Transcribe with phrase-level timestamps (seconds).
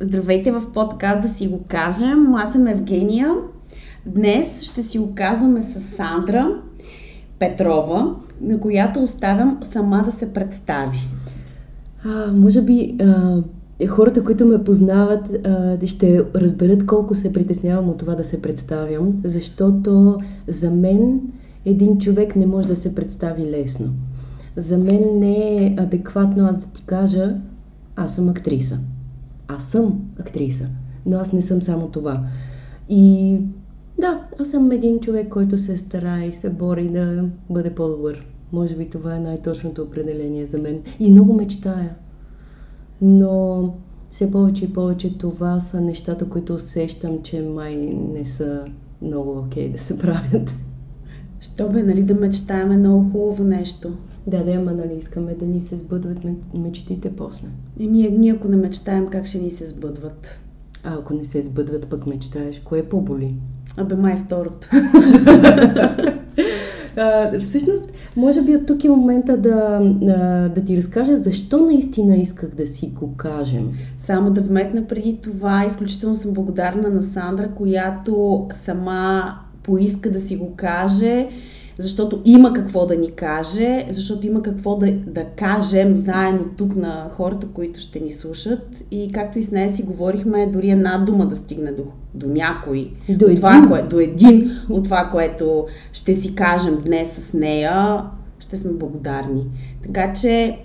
[0.00, 2.34] Здравейте в подкаст да си го кажем.
[2.34, 3.34] Аз съм Евгения.
[4.06, 6.48] Днес ще си го казваме с Сандра
[7.38, 10.98] Петрова, на която оставям сама да се представи.
[12.04, 13.42] А, може би а,
[13.88, 19.20] хората, които ме познават, а, ще разберат колко се притеснявам от това да се представям,
[19.24, 21.20] защото за мен
[21.64, 23.86] един човек не може да се представи лесно.
[24.56, 27.34] За мен не е адекватно аз да ти кажа,
[27.96, 28.78] аз съм актриса.
[29.48, 30.68] Аз съм актриса,
[31.06, 32.26] но аз не съм само това.
[32.88, 33.38] И
[34.00, 38.26] да, аз съм един човек, който се стара и се бори да бъде по-добър.
[38.52, 40.82] Може би това е най-точното определение за мен.
[40.98, 41.94] И много мечтая.
[43.02, 43.74] Но
[44.10, 47.76] все повече и повече това са нещата, които усещам, че май
[48.12, 48.64] не са
[49.02, 50.54] много окей okay да се правят.
[51.40, 53.92] Що бе, нали да мечтаем е много хубаво нещо.
[54.26, 56.18] Да, да, ама нали искаме да ни се сбъдват
[56.54, 57.46] мечтите после.
[57.80, 60.38] Еми, ние ако не мечтаем, как ще ни се сбъдват?
[60.84, 63.34] А ако не се сбъдват, пък мечтаеш, кое по-боли?
[63.76, 64.68] Абе, май второто.
[66.96, 67.82] а, всъщност,
[68.16, 69.80] може би от тук е момента да,
[70.54, 73.72] да ти разкажа защо наистина исках да си го кажем.
[74.06, 80.36] Само да вметна преди това, изключително съм благодарна на Сандра, която сама поиска да си
[80.36, 81.28] го каже
[81.78, 87.08] защото има какво да ни каже, защото има какво да, да кажем заедно тук на
[87.10, 88.84] хората, които ще ни слушат.
[88.90, 91.82] И както и с нея си говорихме, дори една дума да стигне до,
[92.14, 97.08] до някой, до, от това, кое, до един от това, което ще си кажем днес
[97.12, 98.02] с нея,
[98.38, 99.44] ще сме благодарни.
[99.82, 100.58] Така че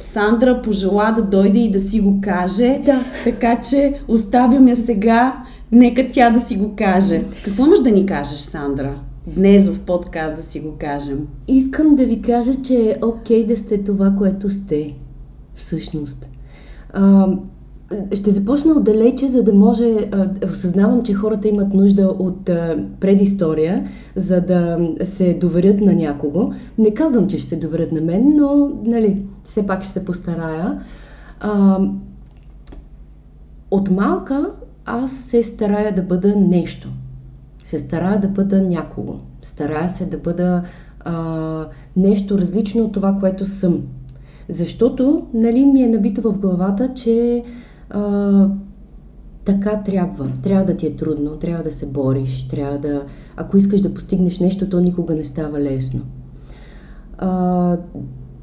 [0.00, 2.80] Сандра пожела да дойде и да си го каже.
[2.84, 3.04] Да.
[3.24, 5.44] Така че оставям я сега.
[5.72, 7.24] Нека тя да си го каже.
[7.44, 8.94] Какво може да ни кажеш, Сандра?
[9.26, 11.28] Днес в подкаст да си го кажем?
[11.48, 14.94] Искам да ви кажа, че е окей да сте това, което сте.
[15.54, 16.28] Всъщност.
[16.92, 17.28] А,
[18.14, 20.08] ще започна отдалече, за да може.
[20.12, 26.52] А, осъзнавам, че хората имат нужда от а, предистория, за да се доверят на някого.
[26.78, 30.80] Не казвам, че ще се доверят на мен, но нали, все пак ще се постарая.
[31.40, 31.80] А,
[33.70, 34.50] от малка
[34.84, 36.88] аз се старая да бъда нещо
[37.64, 39.14] се старая да бъда някого.
[39.42, 40.62] Старая се да бъда
[41.00, 41.66] а,
[41.96, 43.82] нещо различно от това, което съм.
[44.48, 47.42] Защото, нали, ми е набито в главата, че
[47.90, 48.48] а,
[49.44, 50.28] така трябва.
[50.42, 53.02] Трябва да ти е трудно, трябва да се бориш, трябва да...
[53.36, 56.00] Ако искаш да постигнеш нещо, то никога не става лесно.
[57.18, 57.76] А,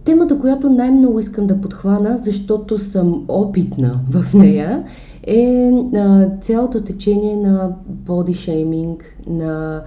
[0.04, 4.84] темата, която най-много искам да подхвана, защото съм опитна в нея,
[5.24, 9.84] е а, цялото течение на боди шейминг, на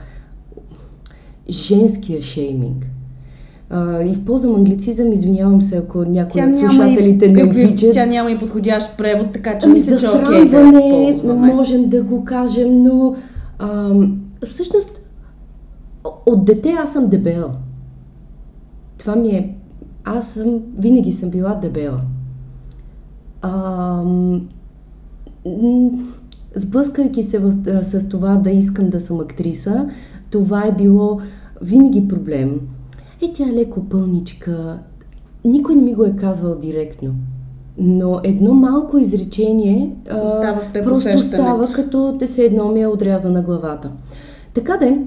[1.48, 2.86] женския шейминг.
[3.70, 7.92] А, използвам англицизъм, извинявам се, ако някой от слушателите не обичат.
[7.92, 11.54] Тя няма и подходящ превод, така че ами, мисля, че окей да ползваме.
[11.54, 13.16] можем да го кажем, но
[13.58, 13.92] а,
[14.44, 15.00] всъщност
[16.26, 17.50] от дете аз съм дебела.
[18.98, 19.54] Това ми е...
[20.04, 20.60] Аз съм...
[20.78, 22.00] Винаги съм била дебела.
[23.42, 24.02] А,
[26.54, 29.88] сблъскайки се в, с това да искам да съм актриса,
[30.30, 31.20] това е било
[31.62, 32.60] винаги проблем.
[33.22, 34.78] Е, тя е леко пълничка.
[35.44, 37.10] Никой не ми го е казвал директно.
[37.78, 41.26] Но едно малко изречение остава в просто усещането.
[41.26, 43.90] става като те се едно ми е отряза на главата.
[44.54, 45.00] Така де,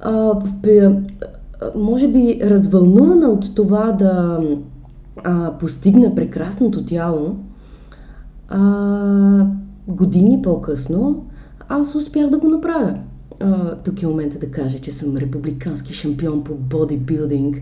[0.00, 0.34] а,
[1.76, 4.40] може би развълнувана от това да
[5.24, 7.36] а, постигна прекрасното тяло,
[8.48, 9.46] а,
[9.88, 11.24] години по-късно
[11.68, 12.94] аз успях да го направя.
[13.40, 17.56] А, тук е момента да кажа, че съм републикански шампион по бодибилдинг.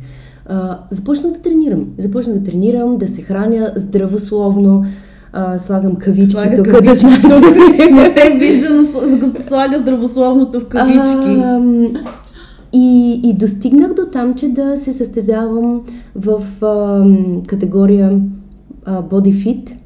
[0.47, 1.87] А, започнах да тренирам.
[1.99, 4.85] Започнах да тренирам, да се храня здравословно.
[5.33, 6.67] А, слагам кавички Слага тук.
[6.67, 7.41] Кавички, да
[7.91, 8.87] не се вижда,
[9.49, 11.41] слага здравословното в кавички.
[11.45, 11.61] А,
[12.73, 15.83] и, и достигнах до там, че да се състезавам
[16.15, 17.05] в а,
[17.47, 18.21] категория
[18.85, 19.80] а, Body Fit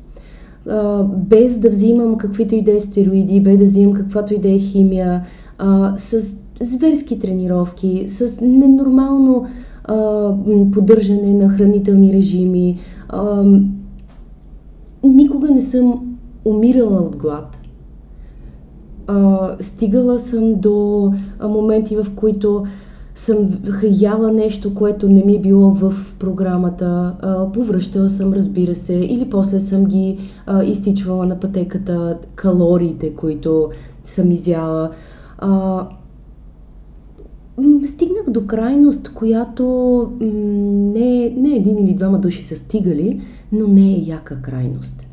[1.06, 4.58] без да взимам каквито и да е стероиди, без да взимам каквато и да е
[4.58, 5.24] химия,
[5.58, 9.46] а, с зверски тренировки, с ненормално
[9.84, 10.30] а,
[10.72, 12.78] поддържане на хранителни режими.
[13.08, 13.44] А,
[15.04, 17.58] никога не съм умирала от глад.
[19.06, 21.12] А, стигала съм до
[21.42, 22.64] моменти, в които
[23.14, 23.48] съм
[23.82, 29.30] яла нещо, което не ми е било в програмата, а, повръщала съм, разбира се, или
[29.30, 33.70] после съм ги а, изтичвала на пътеката калориите, които
[34.04, 34.90] съм изяла.
[35.38, 35.86] А,
[37.86, 39.64] стигнах до крайност, която
[40.20, 43.20] не, не един или двама души са стигали,
[43.52, 45.06] но не е яка крайност.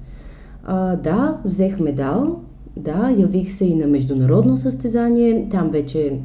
[0.65, 2.39] А, да, взех медал,
[2.77, 5.47] да, явих се и на международно състезание.
[5.51, 6.19] Там вече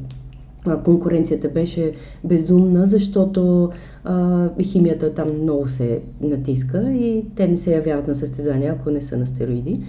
[0.75, 1.91] конкуренцията беше
[2.23, 3.69] безумна, защото
[4.03, 9.01] а, химията там много се натиска и те не се явяват на състезания, ако не
[9.01, 9.81] са на стероиди.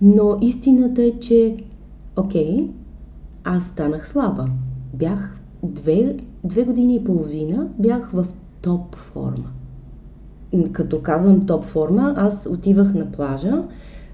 [0.00, 1.56] Но истината е, че,
[2.16, 2.68] окей,
[3.44, 4.46] аз станах слаба.
[4.94, 8.26] Бях две, две години и половина, бях в
[8.60, 9.50] топ форма.
[10.72, 13.62] Като казвам топ форма, аз отивах на плажа,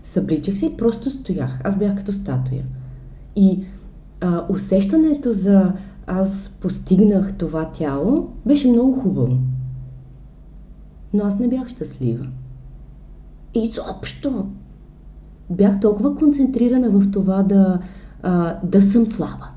[0.04, 1.60] събличах се и просто стоях.
[1.64, 2.64] Аз бях като статуя.
[3.36, 3.64] И
[4.20, 5.72] а, усещането за
[6.06, 9.36] аз постигнах това тяло беше много хубаво.
[11.14, 12.26] Но аз не бях щастлива.
[13.54, 14.46] Изобщо!
[15.50, 17.78] Бях толкова концентрирана в това да,
[18.22, 19.50] а, да съм слаба.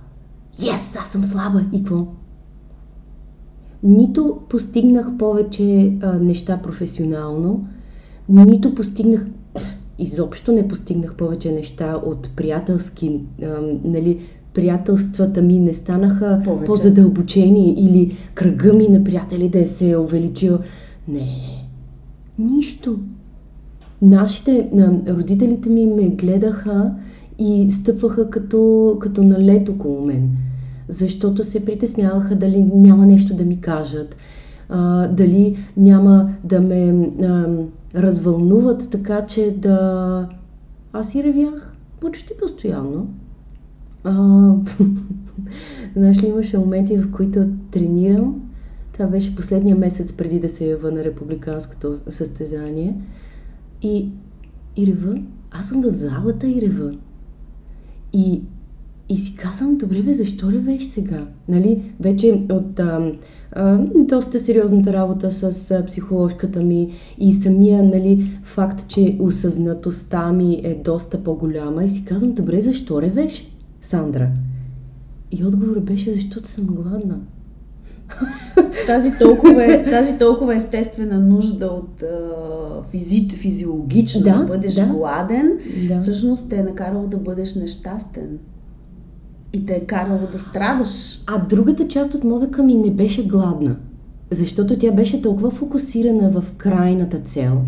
[0.60, 1.66] Yes, аз съм слаба.
[1.74, 2.08] И какво?
[3.84, 7.68] Нито постигнах повече а, неща професионално,
[8.30, 9.28] нито постигнах
[10.00, 13.46] изобщо не постигнах повече неща от приятелски, а,
[13.84, 14.20] нали,
[14.56, 16.66] приятелствата ми не станаха повече.
[16.66, 20.60] по-задълбочени или кръга ми на приятели да е се е увеличил.
[21.08, 21.28] Не,
[22.40, 23.00] нищо.
[24.02, 24.70] Нашите,
[25.08, 26.92] родителите ми ме гледаха
[27.40, 30.30] и стъпваха като, като на лед около мен,
[30.90, 34.16] защото се притесняваха дали няма нещо да ми кажат,
[34.70, 37.48] а, дали няма да ме а,
[37.96, 40.28] развълнуват така, че да...
[40.94, 43.08] Аз и ревях почти постоянно.
[44.06, 44.56] А,
[45.96, 48.42] знаеш ли, имаше моменти, в които тренирам.
[48.94, 52.96] Това беше последния месец преди да се ява на републиканското състезание.
[53.82, 54.10] И,
[54.78, 55.22] и рева.
[55.52, 56.96] Аз съм в залата и рева.
[58.14, 58.42] И,
[59.10, 61.28] и си казвам, добре бе, защо ревеш сега?
[61.48, 63.12] Нали, вече от а,
[63.52, 70.62] а, доста сериозната работа с а, психоложката ми и самия нали, факт, че осъзнатостта ми
[70.64, 73.55] е доста по-голяма и си казвам, добре, защо ревеш,
[73.86, 74.30] Сандра?
[75.32, 77.20] И отговорът беше, защото съм гладна.
[78.88, 82.04] Тази толкова, тази толкова естествена нужда от
[82.92, 84.86] физи, физиологично да, да бъдеш да.
[84.86, 85.52] гладен,
[85.88, 86.00] да.
[86.00, 88.40] всъщност те е накарало да бъдеш нещастен.
[89.54, 91.20] И те е карало да страдаш.
[91.28, 93.76] А другата част от мозъка ми не беше гладна,
[94.32, 97.62] защото тя беше толкова фокусирана в крайната цел,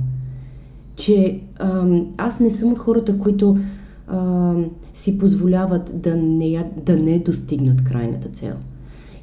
[0.95, 3.57] че ам, аз не съм от хората, които
[4.07, 8.53] ам, си позволяват да не, да не достигнат крайната цел.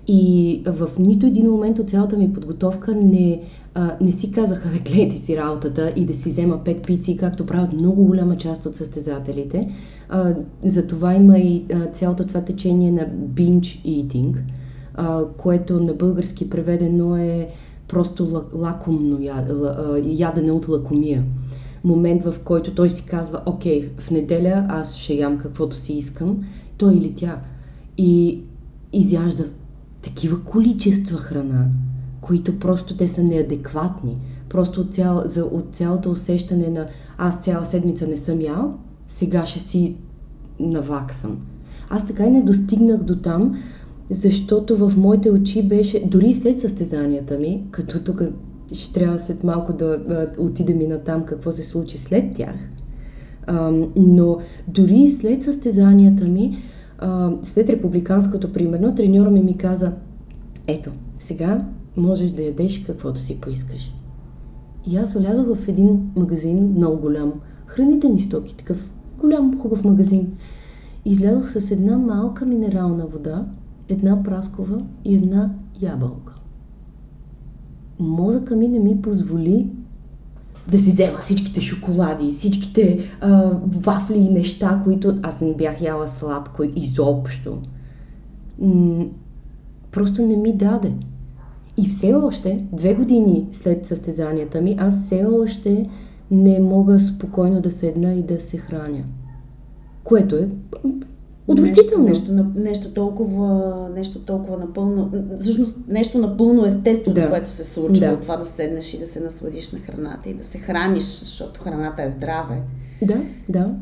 [0.09, 3.43] И в нито един момент от цялата ми подготовка не,
[3.75, 7.73] а, не си казаха, гледайте си работата и да си взема пет пици, както правят
[7.73, 9.71] много голяма част от състезателите.
[10.09, 10.35] А,
[10.89, 14.37] това има и а, цялото това течение на binge eating,
[14.95, 17.49] а, което на български преведено е
[17.89, 19.19] просто лакомно
[20.05, 21.25] ядене от лакомия.
[21.85, 26.45] Момент, в който той си казва, окей, в неделя аз ще ям каквото си искам,
[26.77, 27.41] той или тя.
[27.99, 28.41] И
[28.93, 29.45] изяжда
[30.03, 31.67] такива количества храна,
[32.21, 34.17] които просто те са неадекватни.
[34.49, 36.87] Просто от, цял, за, от цялото усещане на
[37.19, 38.75] аз цяла седмица не съм ял,
[39.09, 39.97] сега ще си
[40.61, 41.39] наваксам.
[41.89, 43.59] Аз така и не достигнах до там,
[44.11, 48.23] защото в моите очи беше, дори след състезанията ми, като тук
[48.73, 52.57] ще трябва след малко да, отидем и на там какво се случи след тях,
[53.97, 54.39] но
[54.69, 56.57] дори след състезанията ми,
[57.43, 59.93] след републиканското, примерно, треньора ми ми каза,
[60.67, 61.67] ето, сега
[61.97, 63.95] можеш да ядеш каквото си поискаш.
[64.91, 67.33] И аз влязох в един магазин, много голям,
[67.67, 68.91] хранителни стоки, такъв
[69.21, 70.33] голям, хубав магазин.
[71.05, 73.47] Излязох с една малка минерална вода,
[73.89, 76.24] една праскова и една ябълка.
[77.99, 79.67] Мозъка ми не ми позволи
[80.71, 86.09] да си взема всичките шоколади, всичките а, вафли и неща, които аз не бях яла
[86.09, 87.59] сладко изобщо.
[88.59, 89.07] М-
[89.93, 90.93] просто не ми даде.
[91.77, 95.89] И все още, две години след състезанията ми, аз все още
[96.31, 99.05] не мога спокойно да седна и да се храня.
[100.05, 100.49] Което е
[101.49, 102.05] Отвратително.
[102.05, 107.31] Нещо, нещо, нещо, толкова, нещо толкова напълно, всъщност нещо напълно естествено, да.
[107.31, 108.07] което се случва.
[108.07, 108.21] Да.
[108.21, 112.03] Това да седнеш и да се насладиш на храната и да се храниш, защото храната
[112.03, 112.61] е здраве.
[113.03, 113.75] Да, да.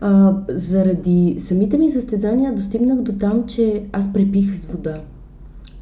[0.00, 5.00] А, заради самите ми състезания достигнах до там, че аз препих с вода.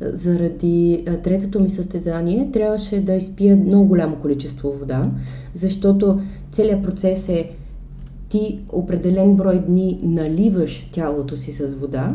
[0.00, 5.10] Заради а, третото ми състезание трябваше да изпия много голямо количество вода,
[5.54, 6.20] защото
[6.52, 7.50] целият процес е
[8.30, 12.14] ти определен брой дни наливаш тялото си с вода,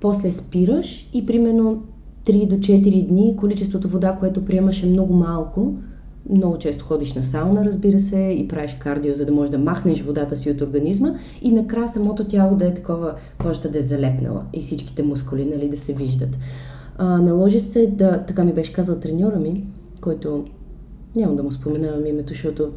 [0.00, 1.82] после спираш и примерно
[2.26, 5.74] 3 до 4 дни количеството вода, което приемаш е много малко,
[6.30, 10.02] много често ходиш на сауна, разбира се, и правиш кардио, за да можеш да махнеш
[10.02, 14.42] водата си от организма и накрая самото тяло да е такова, кожата да е залепнала
[14.52, 16.38] и всичките мускули нали, да се виждат.
[16.98, 19.64] А, наложи се да, така ми беше казал треньора ми,
[20.00, 20.44] който
[21.16, 22.70] няма да му споменавам името, защото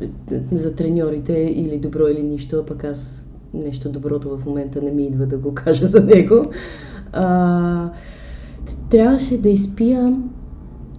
[0.51, 3.23] за треньорите или добро или нищо, а пък аз
[3.53, 6.45] нещо доброто в момента не ми идва да го кажа за него.
[7.11, 7.89] А,
[8.89, 10.15] трябваше да изпия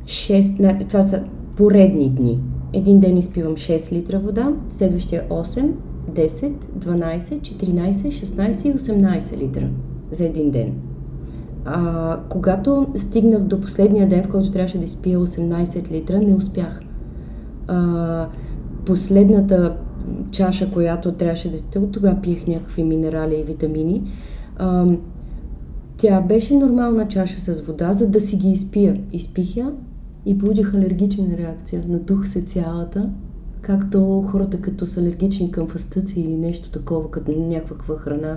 [0.05, 1.23] 6, това са
[1.57, 2.41] поредни дни.
[2.73, 5.71] Един ден изпивам 6 литра вода, следващия 8,
[6.13, 9.69] 10, 12, 14, 16 и 18 литра
[10.11, 10.73] за един ден.
[11.65, 16.81] А, когато стигнах до последния ден, в който трябваше да изпия 18 литра, не успях.
[17.69, 18.29] А,
[18.87, 19.77] последната
[20.31, 21.91] чаша, която трябваше да...
[21.91, 24.03] Тогава пиех някакви минерали и витамини.
[24.57, 24.87] А,
[25.97, 29.01] тя беше нормална чаша с вода, за да си ги изпия.
[29.13, 29.73] Изпих я
[30.27, 31.85] и получих алергична реакция.
[31.89, 33.11] Надух се цялата,
[33.61, 38.37] както хората като са алергични към фастъци или нещо такова, като някаква храна.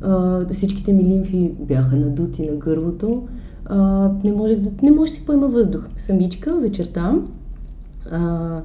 [0.00, 3.22] А, всичките ми лимфи бяха надути на гърлото.
[3.64, 5.88] А, не можех да, не може да си поема въздух.
[5.96, 7.14] Самичка, вечерта.
[8.12, 8.62] А,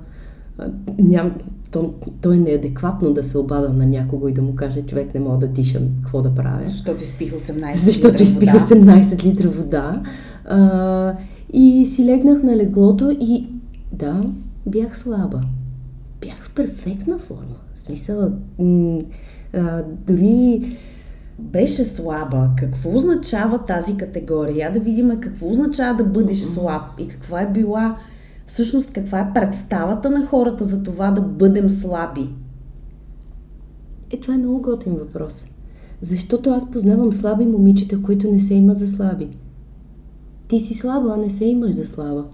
[1.00, 1.34] ням,
[1.72, 5.20] то, то е неадекватно да се обада на някого и да му каже, човек не
[5.20, 6.64] мога да дишам, какво да правя.
[6.70, 10.02] Защото изпих 18 Защото изпих 18 литра вода.
[10.46, 11.14] А,
[11.54, 13.48] и си легнах на леглото и
[13.92, 14.24] да,
[14.66, 15.42] бях слаба.
[16.22, 17.56] Бях в перфектна форма.
[17.74, 19.02] В смисъл, м-
[19.54, 20.78] а, дори
[21.40, 22.50] беше слаба.
[22.58, 24.74] Какво означава тази категория?
[24.74, 27.98] Да видим какво означава да бъдеш слаб и каква е била
[28.48, 32.30] всъщност каква е представата на хората за това да бъдем слаби?
[34.12, 35.46] Е, това е много готин въпрос.
[36.02, 39.28] Защото аз познавам слаби момичета, които не се имат за слаби.
[40.48, 42.26] Ти си слаба, а не се имаш за слаба.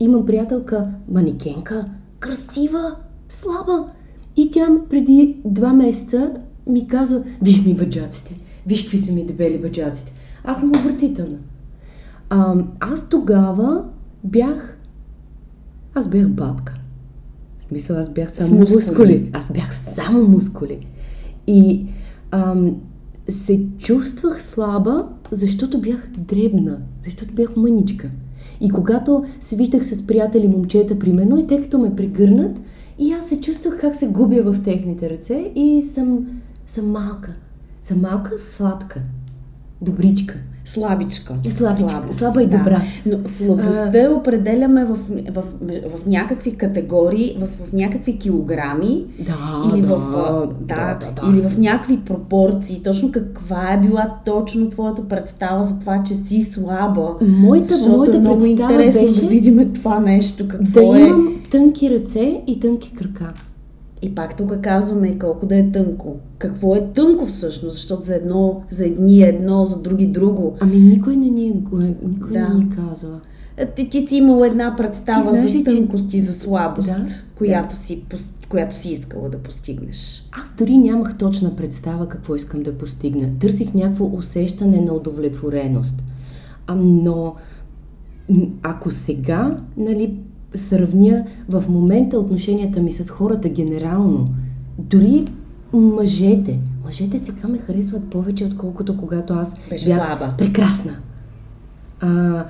[0.00, 1.88] Имам приятелка, манекенка,
[2.18, 2.96] красива,
[3.28, 3.90] слаба.
[4.36, 6.32] И тя преди два месеца
[6.66, 10.12] ми казва, виж ми бъджаците, виж какви са ми дебели бъджаците.
[10.44, 11.38] Аз съм обратителна.
[12.30, 13.84] А, аз тогава
[14.24, 14.75] бях
[15.96, 16.74] аз бях батка.
[17.58, 18.76] В смисъл, аз бях само мускули.
[18.76, 19.30] мускули.
[19.32, 20.86] Аз бях само мускули.
[21.46, 21.86] И
[22.30, 22.76] ам,
[23.28, 28.10] се чувствах слаба, защото бях дребна, защото бях мъничка.
[28.60, 32.56] И когато се виждах с приятели момчета, примерно, и те като ме прегърнат,
[32.98, 36.26] и аз се чувствах как се губя в техните ръце и съм,
[36.66, 37.34] съм малка.
[37.82, 39.00] Съм малка, сладка,
[39.82, 40.34] добричка
[40.66, 41.34] слабичка.
[41.50, 42.82] Слабичка, слаба, слаба и добра.
[43.06, 43.16] Да.
[43.16, 44.14] Но слабостта а...
[44.14, 44.94] определяме в,
[45.30, 50.98] в, в, в някакви категории, в, в някакви килограми да, или, да, в, да, да,
[51.06, 51.30] да, да.
[51.30, 52.82] или в някакви пропорции.
[52.82, 57.14] Точно каква е била точно твоята представа за това, че си слаба.
[57.20, 60.48] Моята, Защото моята е много интересно беше да видим това нещо.
[60.48, 61.02] Какво да е.
[61.02, 63.32] имам тънки ръце и тънки крака.
[64.02, 66.16] И пак тук казваме колко да е тънко.
[66.38, 70.56] Какво е тънко всъщност, защото за едно, за едни е едно, за други друго.
[70.60, 71.62] Ами никой не ни,
[72.02, 72.48] никой да.
[72.48, 73.20] не ни казва.
[73.56, 77.06] Е, ти, ти си имала една представа знаеш, за тънкост и за слабост, да?
[77.34, 77.76] която, да.
[77.76, 78.04] Си,
[78.48, 80.28] която си искала да постигнеш.
[80.32, 83.28] Аз дори нямах точна представа какво искам да постигна.
[83.40, 86.02] Търсих някакво усещане на удовлетвореност.
[86.66, 87.34] А, но
[88.62, 90.18] ако сега, нали,
[90.58, 94.28] сравня в момента отношенията ми с хората генерално,
[94.78, 95.24] дори
[95.72, 100.34] мъжете, мъжете сега ме харесват повече, отколкото когато аз Беше бях слаба.
[100.38, 100.92] прекрасна.
[102.00, 102.44] А,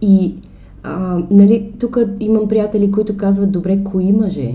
[0.00, 0.34] и
[0.82, 4.54] а, нали, тук имам приятели, които казват, добре, кои мъже?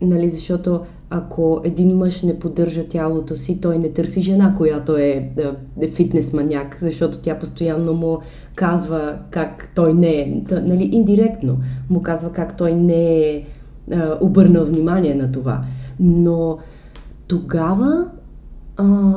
[0.00, 5.30] Нали, защото ако един мъж не поддържа тялото си, той не търси жена, която е,
[5.80, 8.18] е фитнес маняк, защото тя постоянно му
[8.54, 11.58] казва как той не е, нали, индиректно
[11.90, 13.44] му казва как той не е
[14.20, 15.62] обърнал внимание на това.
[16.00, 16.58] Но
[17.26, 18.10] тогава
[18.76, 19.14] а,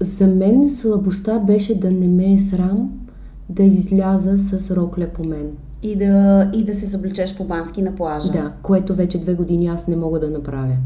[0.00, 2.90] за мен слабостта беше да не ме е срам
[3.48, 5.50] да изляза с рокле по мен.
[5.82, 8.32] И да, и да се съблечеш по бански на плажа.
[8.32, 10.76] Да, което вече две години аз не мога да направя.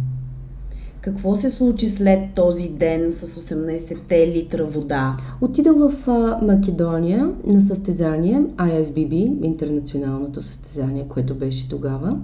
[1.01, 5.17] Какво се случи след този ден с 18-те литра вода?
[5.41, 6.07] Отидох в
[6.43, 12.19] Македония на състезание IFBB, интернационалното състезание, което беше тогава.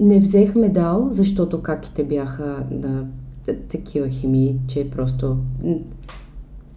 [0.00, 3.06] Не взех медал, защото каките бяха на
[3.68, 5.36] такива химии, че просто...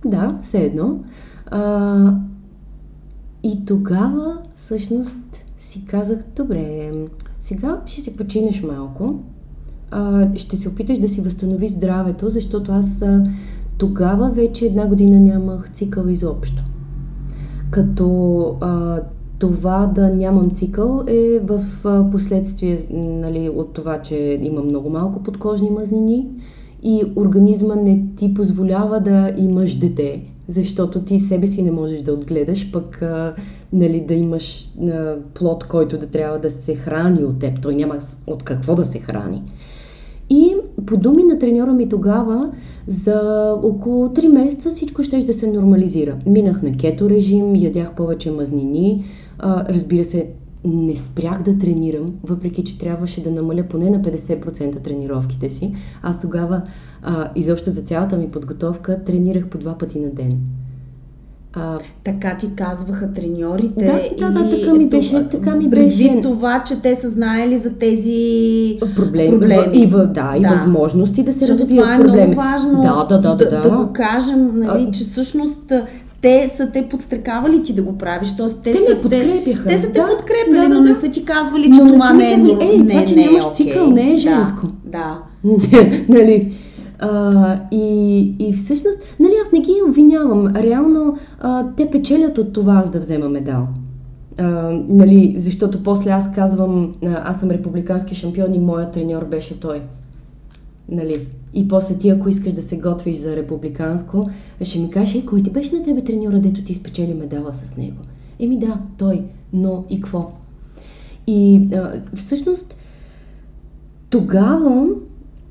[0.05, 0.99] Да, все едно.
[3.43, 6.91] И тогава всъщност си казах, добре,
[7.39, 9.19] сега ще си починеш малко,
[9.91, 13.23] а, ще се опиташ да си възстановиш здравето, защото аз а,
[13.77, 16.63] тогава вече една година нямах цикъл изобщо.
[17.71, 19.01] Като а,
[19.39, 21.61] това да нямам цикъл е в
[22.11, 26.27] последствие нали, от това, че има много малко подкожни мазнини
[26.83, 32.13] и организма не ти позволява да имаш дете, защото ти себе си не можеш да
[32.13, 33.35] отгледаш, пък а,
[33.73, 37.61] нали, да имаш а, плод, който да трябва да се храни от теб.
[37.61, 39.43] Той няма от какво да се храни.
[40.29, 40.55] И
[40.85, 42.51] по думи на треньора ми тогава,
[42.87, 46.17] за около 3 месеца всичко ще да се нормализира.
[46.25, 49.05] Минах на кето режим, ядях повече мазнини,
[49.39, 50.27] а, разбира се,
[50.65, 55.73] не спрях да тренирам, въпреки че трябваше да намаля поне на 50% тренировките си.
[56.01, 56.61] Аз тогава,
[57.01, 60.39] а, изобщо за цялата ми подготовка, тренирах по два пъти на ден.
[61.53, 63.85] А, така ти казваха треньорите?
[64.19, 65.27] Да, да, да, така ми беше.
[65.29, 66.19] Така ми беше.
[66.23, 69.39] това, че те са знаели за тези проблеми.
[69.39, 69.77] проблеми.
[69.77, 70.49] И, в, да, и да.
[70.49, 72.27] възможности да се Защото развият това е проблеми.
[72.27, 74.91] много важно да, да, да, да, да, да го кажем, нали, а...
[74.91, 75.73] че всъщност
[76.21, 78.35] те са те подстрекавали ти да го правиш.
[78.37, 79.63] Тоест, те, те са, ме подкрепяха.
[79.63, 81.93] Те, те са те да, подкрепили, да, да, но не са ти казвали, че но
[81.93, 82.35] това не е...
[82.35, 84.67] Казали, Ей, не, това, че не, нямаш цикъл, не е женско.
[84.85, 85.19] Да.
[85.43, 85.87] да.
[86.09, 86.53] нали?
[86.99, 90.55] А, и, и всъщност, нали, аз не ги обвинявам.
[90.55, 93.67] Реално, а, те печелят от това, аз да взема медал.
[94.37, 94.43] А,
[94.89, 99.81] нали, защото после аз казвам, аз съм републикански шампион и моят треньор беше той.
[100.89, 101.27] Нали?
[101.53, 104.29] И после ти, ако искаш да се готвиш за републиканско,
[104.61, 107.97] ще ми кажеш, кой ти беше на тебе треньора, дето ти спечели медала с него?
[108.39, 109.23] Еми да, той,
[109.53, 110.31] но и какво?
[111.27, 112.77] И а, всъщност
[114.09, 114.87] тогава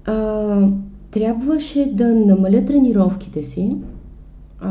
[0.05, 0.69] а,
[1.17, 3.77] трябваше да намаля тренировките си,
[4.61, 4.71] а,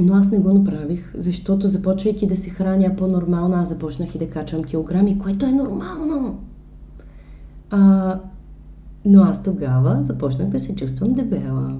[0.00, 4.30] но аз не го направих, защото започвайки да се храня по-нормално, аз започнах и да
[4.30, 6.38] качвам килограми, което е нормално.
[7.70, 8.18] А,
[9.04, 11.72] но аз тогава започнах да се чувствам дебела.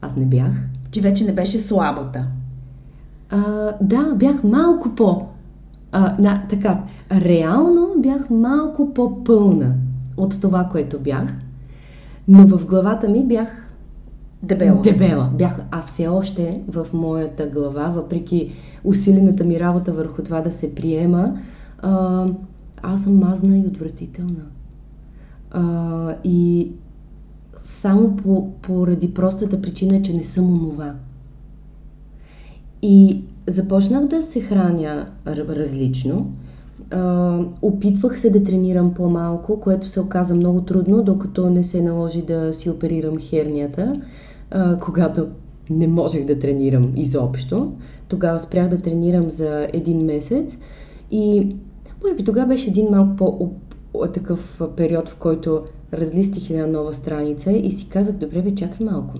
[0.00, 0.52] Аз не бях.
[0.90, 2.26] Ти вече не беше слабата.
[3.30, 5.26] А, да, бях малко по.
[5.92, 9.74] А, на, така, реално бях малко по-пълна
[10.16, 11.45] от това, което бях,
[12.28, 13.72] но в главата ми бях
[14.42, 14.82] дебела.
[14.82, 15.30] Дебела.
[15.38, 18.52] Бях аз все още в моята глава, въпреки
[18.84, 21.38] усилената ми работа върху това да се приема,
[21.78, 22.26] а,
[22.82, 24.44] аз съм мазна и отвратителна.
[25.50, 26.70] А, и
[27.64, 30.94] само по, поради простата причина, че не съм онова.
[32.82, 36.32] И започнах да се храня различно.
[36.90, 42.22] А, опитвах се да тренирам по-малко, което се оказа много трудно, докато не се наложи
[42.22, 44.00] да си оперирам хернията,
[44.50, 45.26] а, когато
[45.70, 47.72] не можех да тренирам изобщо.
[48.08, 50.56] Тогава спрях да тренирам за един месец
[51.10, 51.56] и
[52.02, 53.50] може би тогава беше един малко по
[54.12, 59.14] такъв период, в който разлистих една нова страница и си казах, добре бе, чакай малко.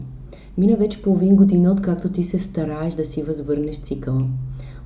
[0.58, 4.26] Мина вече половин година, откакто ти се стараеш да си възвърнеш цикъла.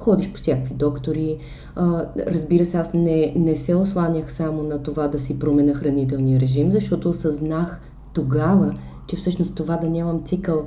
[0.01, 1.37] Ходиш по всякакви доктори.
[1.77, 6.41] А, разбира се, аз не, не се осланях само на това да си променя хранителния
[6.41, 7.81] режим, защото осъзнах
[8.13, 8.75] тогава,
[9.07, 10.67] че всъщност това да нямам цикъл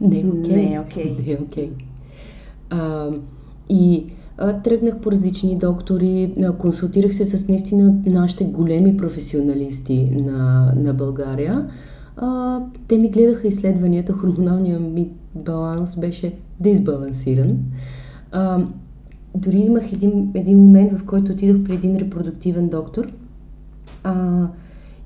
[0.00, 0.40] не е окей.
[0.40, 0.68] Okay.
[0.68, 1.14] Не е окей.
[1.14, 1.26] Okay.
[1.26, 1.38] Не е.
[1.38, 3.20] Okay.
[3.68, 4.06] и
[4.64, 11.66] тръгнах по различни доктори, консултирах се с наистина нашите големи професионалисти на, на България.
[12.16, 17.58] А, те ми гледаха изследванията, хормоналният ми баланс беше дисбалансиран.
[18.32, 18.64] А,
[19.34, 23.12] дори имах един, един момент, в който отидох при един репродуктивен доктор
[24.04, 24.46] а,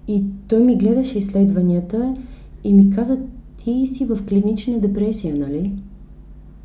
[0.08, 2.16] и той ми гледаше изследванията
[2.64, 3.20] и ми каза,
[3.56, 5.72] ти си в клинична депресия, нали?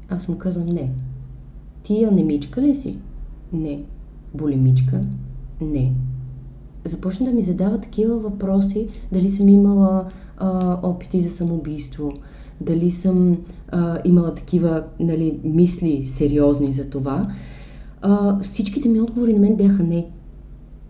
[0.09, 0.91] Аз му казвам не.
[1.83, 2.97] Ти анемичка ли си?
[3.53, 3.83] Не.
[4.33, 5.01] Болемичка?
[5.61, 5.91] Не.
[6.85, 12.13] Започна да ми задава такива въпроси, дали съм имала а, опити за самоубийство,
[12.61, 13.37] дали съм
[13.71, 17.27] а, имала такива нали, мисли сериозни за това.
[18.01, 20.07] А, всичките ми отговори на мен бяха не.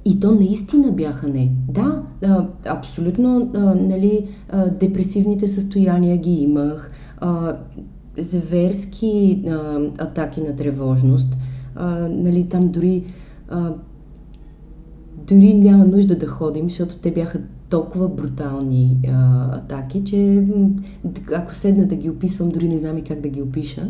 [0.05, 1.51] И то наистина бяха не.
[1.69, 6.91] Да, а, абсолютно а, нали, а, депресивните състояния ги имах.
[7.17, 7.55] А,
[8.17, 11.37] зверски а, атаки на тревожност.
[11.75, 13.03] А, нали, там дори,
[13.49, 13.73] а,
[15.27, 20.43] дори няма нужда да ходим, защото те бяха толкова брутални а, атаки, че
[21.35, 23.87] ако седна да ги описвам, дори не знам и как да ги опиша.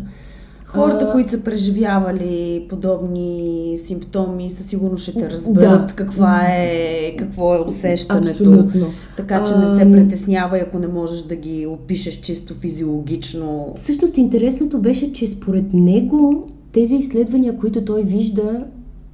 [0.65, 5.93] Хората, а, които са преживявали подобни симптоми, със сигурност ще те разберат да.
[5.95, 8.29] каква е, какво е усещането.
[8.29, 8.87] Абсолютно.
[9.17, 13.73] Така че не се притеснявай, ако не можеш да ги опишеш чисто физиологично.
[13.77, 18.65] Всъщност интересното беше, че според него тези изследвания, които той вижда,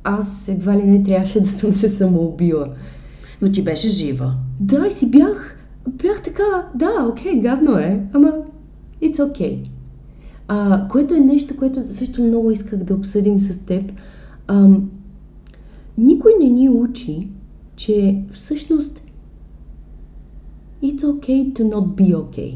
[0.04, 2.67] аз едва ли не трябваше да съм се самоубила.
[3.41, 4.36] Но ти беше жива.
[4.60, 5.58] Да, и си бях,
[5.89, 6.43] бях така,
[6.76, 8.34] да, окей, okay, гадно е, ама
[9.02, 9.69] it's okay.
[10.48, 13.91] А, което е нещо, което също много исках да обсъдим с теб.
[14.48, 14.69] А,
[15.98, 17.28] никой не ни учи,
[17.76, 19.04] че всъщност
[20.84, 22.56] it's okay to not be okay.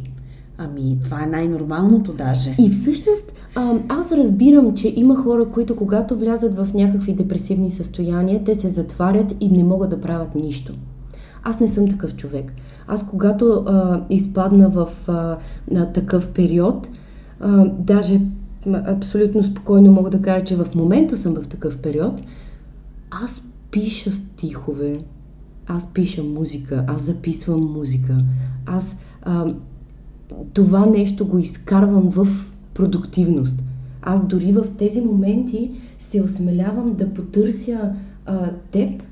[0.61, 2.55] Ами, това е най-нормалното даже.
[2.59, 3.33] И всъщност
[3.89, 9.35] аз разбирам, че има хора, които когато влязат в някакви депресивни състояния, те се затварят
[9.39, 10.73] и не могат да правят нищо.
[11.43, 12.53] Аз не съм такъв човек.
[12.87, 15.37] Аз когато а, изпадна в а,
[15.71, 16.89] на такъв период,
[17.39, 18.21] а, даже
[18.67, 22.21] абсолютно спокойно мога да кажа, че в момента съм в такъв период,
[23.11, 24.99] аз пиша стихове,
[25.67, 28.17] аз пиша музика, аз записвам музика,
[28.65, 29.45] аз а,
[30.53, 32.27] това нещо го изкарвам в
[32.73, 33.63] продуктивност.
[34.01, 39.03] Аз дори в тези моменти се осмелявам да потърся а, теб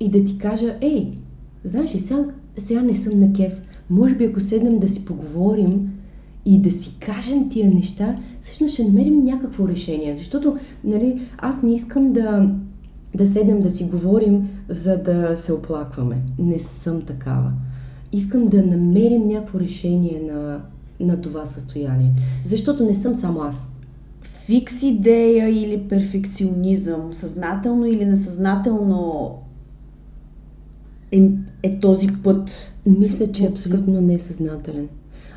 [0.00, 1.12] и да ти кажа, ей,
[1.64, 2.24] знаеш ли, сега,
[2.56, 3.62] сега не съм на кеф.
[3.90, 5.90] Може би ако седнем да си поговорим
[6.46, 10.14] и да си кажем тия неща, всъщност ще намерим някакво решение.
[10.14, 12.50] Защото, нали, аз не искам да,
[13.14, 16.22] да седнем да си говорим, за да се оплакваме.
[16.38, 17.52] Не съм такава.
[18.12, 20.60] Искам да намерим някакво решение на,
[21.00, 22.12] на това състояние.
[22.44, 23.66] Защото не съм само аз.
[24.46, 29.30] Фикс идея или перфекционизъм, съзнателно или несъзнателно
[31.12, 31.30] е,
[31.62, 32.72] е този път.
[32.86, 34.88] Мисля, че е абсолютно несъзнателен.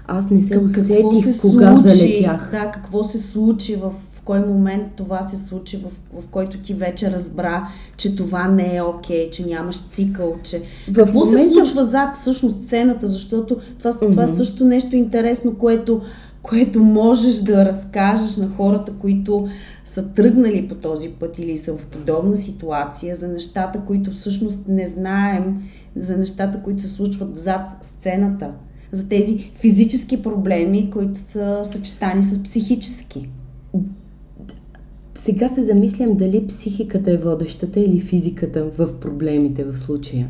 [0.07, 2.49] Аз не се как, усетих се кога случи, залетях.
[2.51, 3.93] Да, какво се случи в
[4.25, 8.81] кой момент това се случи, в, в който ти вече разбра, че това не е
[8.81, 10.59] окей, okay, че нямаш цикъл, че...
[10.59, 11.37] В Какво момента...
[11.37, 14.11] се случва зад всъщност сцената, защото това, mm-hmm.
[14.11, 16.01] това е също нещо интересно, което,
[16.41, 19.47] което можеш да разкажеш на хората, които
[19.85, 24.87] са тръгнали по този път или са в подобна ситуация, за нещата, които всъщност не
[24.87, 25.63] знаем,
[25.95, 28.51] за нещата, които се случват зад сцената,
[28.91, 33.29] за тези физически проблеми, които са съчетани с психически.
[35.25, 40.29] Сега се замислям дали психиката е водещата или физиката в проблемите в случая.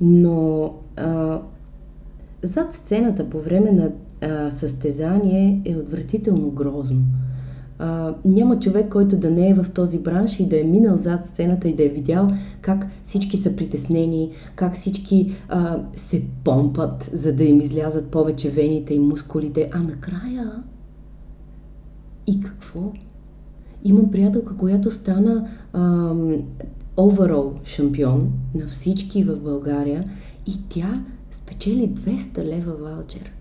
[0.00, 1.40] Но а,
[2.42, 3.90] зад сцената по време на
[4.22, 7.00] а, състезание е отвратително грозно.
[7.78, 11.26] А, няма човек, който да не е в този бранш и да е минал зад
[11.26, 12.30] сцената и да е видял
[12.60, 18.94] как всички са притеснени, как всички а, се помпат, за да им излязат повече вените
[18.94, 20.62] и мускулите, а накрая
[22.26, 22.92] и какво?
[23.86, 25.48] Имам приятелка, която стана
[26.96, 30.04] оверол шампион на всички в България
[30.46, 33.32] и тя спечели 200 лева ваучер.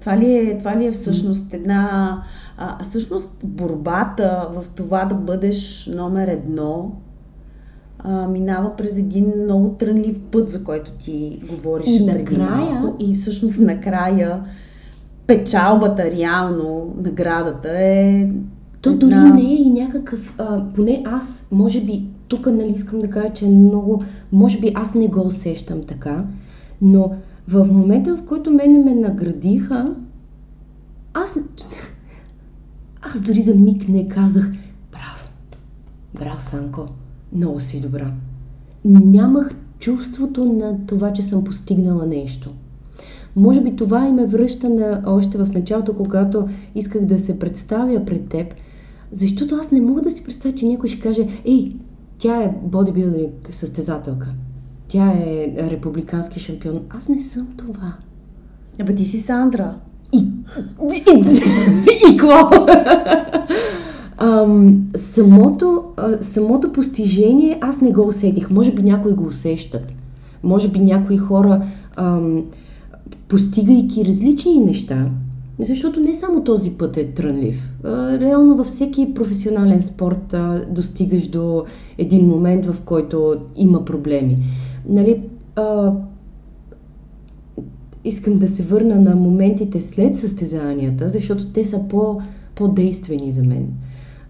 [0.00, 2.22] Това ли е, това ли е всъщност една...
[2.58, 6.92] А, всъщност борбата в това да бъдеш номер едно
[7.98, 12.96] а, минава през един много трънлив път, за който ти говориш и накрая, малко.
[12.98, 14.44] И всъщност накрая
[15.26, 18.30] печалбата реално, наградата е
[18.86, 23.10] то дори не е и някакъв, а, поне аз, може би, тук нали искам да
[23.10, 26.24] кажа, че е много, може би аз не го усещам така,
[26.82, 27.12] но
[27.48, 29.94] в момента, в който мене ме наградиха,
[31.14, 31.34] аз,
[33.02, 34.52] аз дори за миг не казах,
[34.92, 35.28] браво,
[36.14, 36.86] браво, Санко,
[37.32, 38.12] много си добра.
[38.84, 42.50] Нямах чувството на това, че съм постигнала нещо.
[43.36, 48.04] Може би това и ме връща на, още в началото, когато исках да се представя
[48.04, 48.54] пред теб–
[49.12, 51.76] защото аз не мога да си представя, че някой ще каже, ей,
[52.18, 54.28] тя е бодибилдинг състезателка.
[54.88, 56.80] Тя е републикански шампион.
[56.90, 57.96] Аз не съм това.
[58.80, 59.74] Абе ти си Сандра.
[60.12, 60.18] И...
[60.94, 61.04] И,
[62.12, 62.50] и, какво?
[64.18, 68.50] Ам, самото, а, самото постижение аз не го усетих.
[68.50, 69.92] Може би някои го усещат.
[70.42, 71.62] Може би някои хора,
[71.96, 72.44] ам,
[73.28, 75.06] постигайки различни неща,
[75.58, 77.70] защото не само този път е трънлив.
[78.20, 80.34] Реално във всеки професионален спорт
[80.68, 81.64] достигаш до
[81.98, 84.38] един момент, в който има проблеми.
[84.88, 85.22] Нали,
[85.56, 85.92] а,
[88.04, 92.20] искам да се върна на моментите след състезанията, защото те са по,
[92.54, 93.68] по-действени за мен.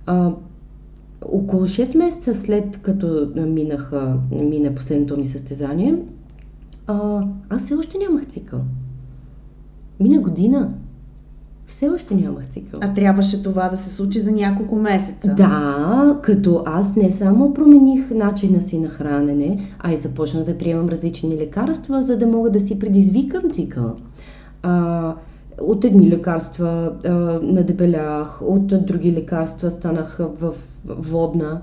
[0.06, 0.32] А,
[1.22, 3.92] около 6 месеца след като минах,
[4.30, 5.98] мина последното ми състезание,
[6.86, 8.60] а, аз все още нямах цикъл.
[10.00, 10.74] Мина година
[11.66, 12.80] все още нямах цикъл.
[12.82, 15.34] А трябваше това да се случи за няколко месеца.
[15.34, 20.88] Да, като аз не само промених начина си на хранене, а и започнах да приемам
[20.88, 23.96] различни лекарства, за да мога да си предизвикам цикъл.
[24.62, 25.14] А,
[25.60, 27.10] от едни лекарства а,
[27.42, 30.52] надебелях, от други лекарства станах в
[30.86, 31.60] водна,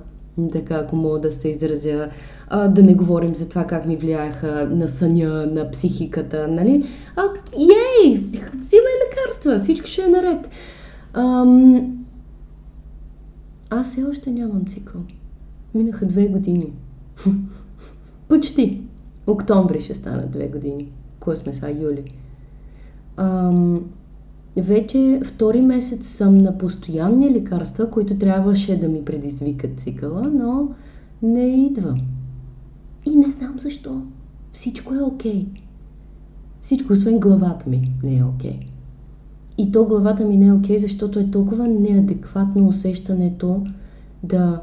[0.52, 2.10] така ако мога да се изразя,
[2.48, 6.86] а, да не говорим за това как ми влияеха на съня, на психиката, нали?
[7.16, 8.24] А, ей,
[8.60, 10.50] взимай лекарства, всичко ще е наред.
[11.14, 12.06] Ам...
[13.70, 15.02] Аз все още нямам цикъл.
[15.74, 16.74] Минаха две години.
[18.28, 18.82] Почти.
[19.28, 20.92] Октомври ще станат две години.
[21.20, 21.70] Кое сме сега?
[21.70, 22.14] Юли.
[23.18, 23.82] Ам...
[24.58, 30.70] Вече втори месец съм на постоянни лекарства, които трябваше да ми предизвикат цикъла, но
[31.22, 32.00] не идва.
[33.06, 34.02] И не знам защо.
[34.52, 35.46] Всичко е окей.
[35.46, 35.62] Okay.
[36.62, 38.52] Всичко, освен главата ми, не е окей.
[38.52, 38.68] Okay.
[39.58, 43.66] И то главата ми не е окей, okay, защото е толкова неадекватно усещането
[44.24, 44.62] да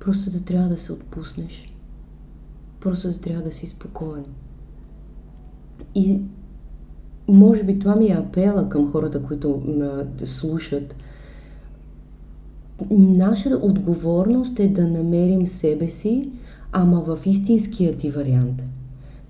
[0.00, 1.74] просто да трябва да се отпуснеш.
[2.80, 4.24] Просто да трябва да си спокоен.
[5.94, 6.20] И
[7.28, 10.96] може би това ми е апела към хората, които ме слушат.
[12.90, 16.30] Нашата отговорност е да намерим себе си,
[16.72, 18.62] ама в истинския ти вариант.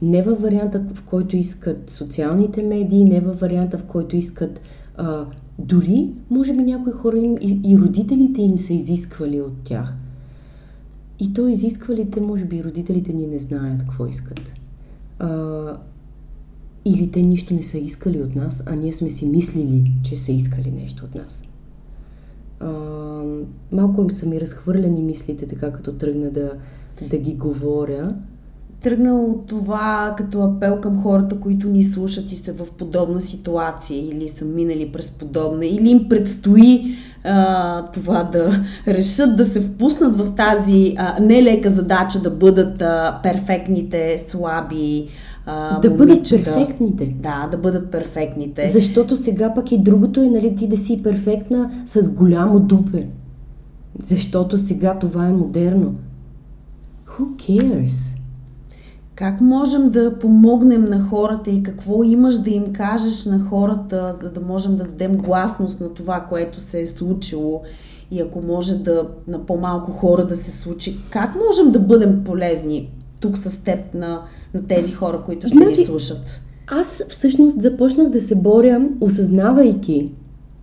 [0.02, 4.60] Не във варианта, в който искат социалните медии, не във варианта, в който искат
[4.96, 5.26] а,
[5.58, 9.94] дори, може би някои хора им, и, и родителите им са изисквали от тях.
[11.20, 14.52] И то изисквалите, може би родителите ни не знаят какво искат.
[15.18, 15.76] А,
[16.84, 20.32] или те нищо не са искали от нас, а ние сме си мислили, че са
[20.32, 21.42] искали нещо от нас.
[22.60, 22.70] А,
[23.72, 26.52] малко са ми разхвърляни мислите, така като тръгна да,
[27.10, 28.14] да ги говоря.
[28.80, 34.08] Тръгна от това като апел към хората, които ни слушат и са в подобна ситуация
[34.08, 40.16] или са минали през подобна, или им предстои а, това да решат да се впуснат
[40.16, 45.08] в тази а, нелека задача да бъдат а, перфектните, слаби,
[45.46, 47.14] а, да бъдат перфектните.
[47.20, 48.70] Да, да бъдат перфектните.
[48.70, 53.06] Защото сега пък и другото е, нали, ти да си перфектна с голямо дупе.
[54.02, 55.94] Защото сега това е модерно.
[57.06, 58.18] Who cares?
[59.14, 64.30] Как можем да помогнем на хората и какво имаш да им кажеш на хората, за
[64.30, 67.62] да можем да дадем гласност на това, което се е случило
[68.10, 72.90] и ако може да на по-малко хора да се случи, как можем да бъдем полезни
[73.24, 74.22] тук с теб на,
[74.54, 76.40] на тези хора, които ще значи, ни слушат?
[76.66, 80.12] Аз всъщност започнах да се боря, осъзнавайки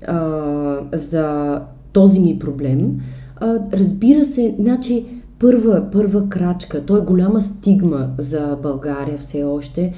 [0.08, 1.60] а, за
[1.94, 3.00] този ми проблем.
[3.36, 5.06] А, разбира се, значи
[5.40, 9.94] първа, първа крачка, то е голяма стигма за България все още.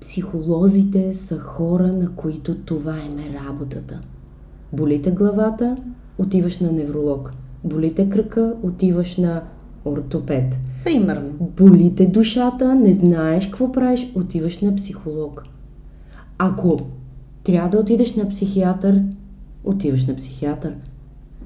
[0.00, 4.00] Психолозите са хора, на които това е работата.
[4.72, 5.76] Болите главата,
[6.18, 7.32] отиваш на невролог.
[7.64, 9.42] Болите кръка, отиваш на
[9.84, 10.44] ортопед.
[10.86, 11.30] Примерно.
[11.56, 15.44] Болите душата, не знаеш какво правиш, отиваш на психолог.
[16.38, 16.78] Ако
[17.44, 19.02] трябва да отидеш на психиатър,
[19.64, 20.74] отиваш на психиатър.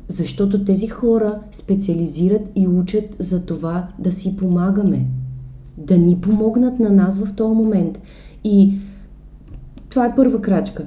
[0.08, 5.06] Защото тези хора специализират и учат за това да си помагаме.
[5.76, 8.00] Да ни помогнат на нас в този момент.
[8.44, 8.74] И
[9.88, 10.86] това е първа крачка.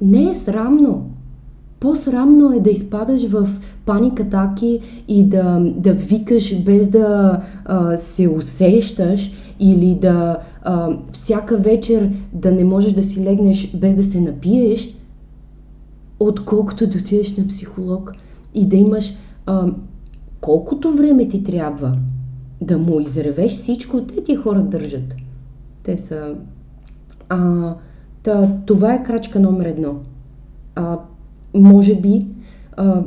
[0.00, 1.10] Не е срамно.
[1.80, 3.48] По-срамно е да изпадаш в
[3.86, 12.10] паникатаки и да, да викаш без да а, се усещаш или да а, всяка вечер
[12.32, 14.94] да не можеш да си легнеш без да се напиеш,
[16.20, 18.12] отколкото да отидеш на психолог
[18.54, 19.14] и да имаш
[19.46, 19.66] а,
[20.40, 21.96] колкото време ти трябва
[22.60, 25.16] да му изревеш всичко, те ти хора държат.
[25.82, 26.34] Те са...
[27.28, 27.74] А,
[28.22, 29.96] та, това е крачка номер едно.
[30.74, 30.98] А,
[31.54, 32.26] може би,
[32.76, 33.02] а,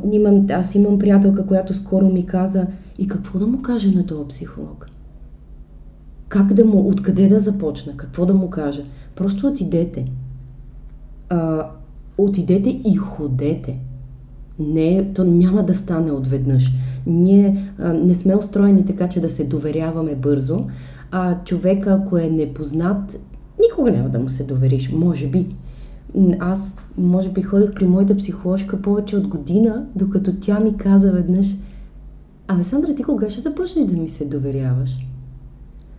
[0.50, 4.88] аз имам приятелка, която скоро ми каза и какво да му каже на този психолог?
[6.28, 7.98] Как да му, откъде да започна?
[7.98, 8.84] Какво да му кажа?
[9.16, 10.06] Просто отидете.
[11.30, 11.68] А,
[12.18, 13.80] отидете и ходете.
[14.60, 16.72] Не, то няма да стане отведнъж.
[17.08, 20.66] Ние а, не сме устроени така, че да се доверяваме бързо,
[21.12, 23.20] а човека, ако е непознат,
[23.62, 25.48] никога няма да му се довериш, може би.
[26.40, 31.56] Аз, може би, ходих при моята психоложка повече от година, докато тя ми каза веднъж,
[32.48, 34.90] Абе, Сандра, ти кога ще започнеш да ми се доверяваш?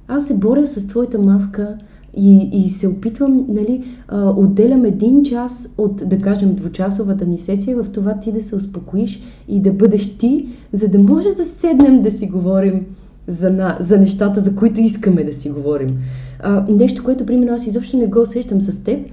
[0.09, 1.79] Аз се боря с твоята маска,
[2.17, 7.83] и, и се опитвам, нали, а, отделям един час от, да кажем, двучасовата ни сесия
[7.83, 12.03] в това ти да се успокоиш и да бъдеш ти, за да може да седнем
[12.03, 12.87] да си говорим
[13.29, 15.97] за, на, за нещата, за които искаме да си говорим.
[16.41, 19.07] А, нещо, което, примерно, аз изобщо не го усещам с теб,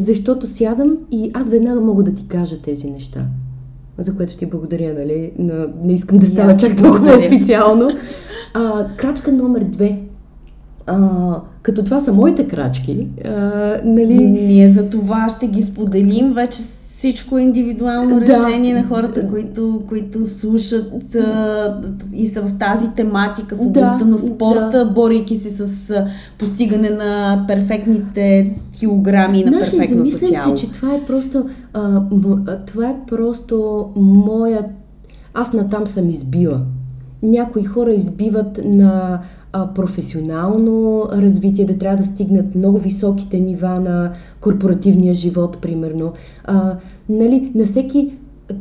[0.00, 3.24] защото сядам и аз веднага мога да ти кажа тези неща.
[3.98, 5.32] За което ти благодаря, нали?
[5.38, 7.90] Но не искам да става чак толкова официално.
[8.54, 10.00] А, крачка номер две–
[10.86, 13.30] а, като това са моите крачки, а,
[13.84, 14.14] нали...
[14.24, 16.32] Ние за това ще ги споделим.
[16.32, 16.62] Вече
[16.98, 18.26] всичко е индивидуално Да.
[18.26, 21.80] решение на хората, които, които слушат а,
[22.12, 25.68] и са в тази тематика в областта Да, на спорта, борейки се с
[26.38, 30.58] постигане на перфектните килограми на Значи, перфектното замислям тяло.
[30.58, 34.64] се, че това е просто, а, м- това е просто моя...
[35.34, 36.60] Аз натам съм избила.
[37.22, 39.20] Някои хора избиват на
[39.52, 46.12] а, професионално развитие, да трябва да стигнат много високите нива на корпоративния живот, примерно.
[46.44, 46.76] А,
[47.08, 48.12] нали, на всеки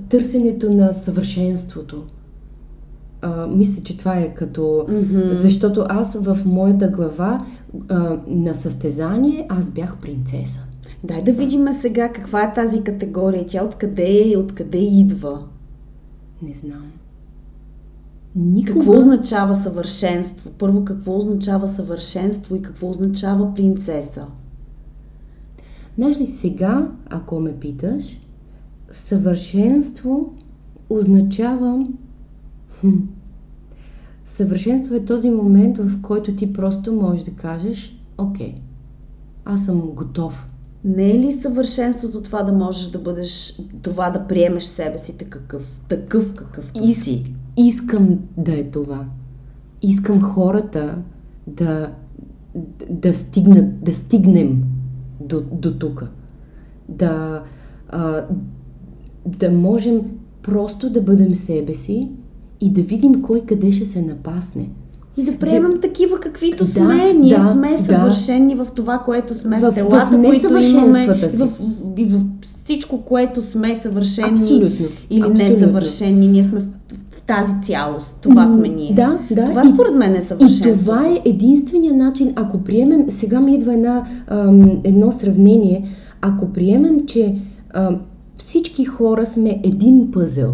[0.09, 2.03] търсенето на съвършенството.
[3.23, 4.85] А, мисля, че това е като...
[4.89, 5.19] Мгм.
[5.31, 7.45] Защото аз в моята глава
[7.89, 10.59] а, на състезание аз бях принцеса.
[11.03, 15.43] Дай да видим сега каква е тази категория, тя откъде, е, откъде идва.
[16.41, 16.91] Не знам.
[18.35, 18.73] Никога...
[18.73, 20.51] Какво означава съвършенство?
[20.57, 24.25] Първо, какво означава съвършенство и какво означава принцеса?
[25.97, 28.19] Знаеш ли, сега, ако ме питаш,
[28.91, 30.33] съвършенство
[30.89, 31.85] означава...
[34.25, 38.53] Съвършенство е този момент, в който ти просто можеш да кажеш, окей,
[39.45, 40.47] аз съм готов.
[40.85, 45.81] Не е ли съвършенството това да можеш да бъдеш, това да приемеш себе си такъв,
[45.89, 47.33] такъв какъвто И- си?
[47.57, 49.05] Искам да е това.
[49.81, 50.97] Искам хората
[51.47, 51.91] да,
[52.89, 54.63] да, стигнат, да стигнем
[55.21, 56.03] до, до тук.
[56.89, 57.43] Да,
[57.89, 58.25] а,
[59.25, 60.01] да можем
[60.43, 62.11] просто да бъдем себе си
[62.61, 64.69] и да видим кой къде ще се напасне.
[65.17, 67.13] И да приемем такива каквито Да, сме.
[67.13, 67.77] Ние да, сме да.
[67.77, 71.47] съвършени в това, което сме, В- в, телата, в които имаме, в,
[71.97, 72.21] и в
[72.63, 74.85] всичко, което сме съвършени Абсолютно.
[75.09, 75.43] или абсолютно.
[75.49, 76.27] несъвършени.
[76.27, 76.65] Ние сме в,
[77.27, 78.17] тази цялост.
[78.21, 78.93] Това сме ние.
[78.93, 79.45] Да, да.
[79.45, 80.73] Това и- според мен е И съвършенство.
[80.75, 85.85] това е единствения начин, ако приемем, сега ми идва една, ам, едно сравнение,
[86.21, 87.35] ако приемем, че
[87.73, 87.97] ам,
[88.37, 90.53] всички хора сме един пъзел,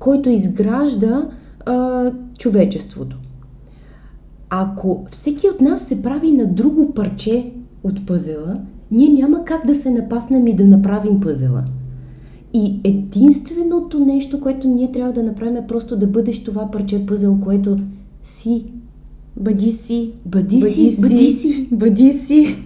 [0.00, 1.28] който изгражда
[1.66, 3.18] а, човечеството.
[4.50, 7.52] Ако всеки от нас се прави на друго парче
[7.84, 8.56] от пъзела,
[8.90, 11.64] ние няма как да се напаснем и да направим пъзела.
[12.54, 17.38] И единственото нещо, което ние трябва да направим е просто да бъдеш това парче пъзел,
[17.40, 17.78] което
[18.22, 18.64] си.
[19.36, 20.10] Бъди си.
[20.26, 21.68] Бъди, си, бъди си.
[21.72, 22.56] Бъди си.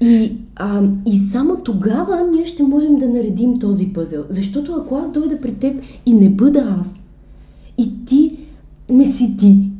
[0.00, 4.24] И, а, и само тогава ние ще можем да наредим този пъзел.
[4.28, 6.94] Защото ако аз дойда при теб и не бъда аз,
[7.78, 8.38] и ти
[8.90, 9.70] не си ти,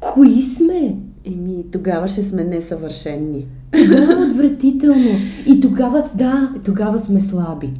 [0.00, 0.96] кои сме?
[1.24, 3.46] Еми, тогава ще сме несъвършени.
[3.72, 5.10] Тогава е отвратително.
[5.46, 7.70] И тогава, да, тогава сме слаби.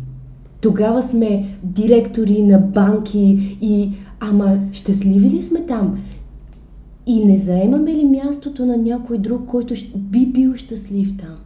[0.60, 3.90] Тогава сме директори на банки и...
[4.22, 5.98] Ама щастливи ли сме там?
[7.06, 11.36] И не заемаме ли мястото на някой друг, който би бил щастлив там?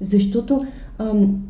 [0.00, 0.64] Защото
[0.98, 1.42] ам,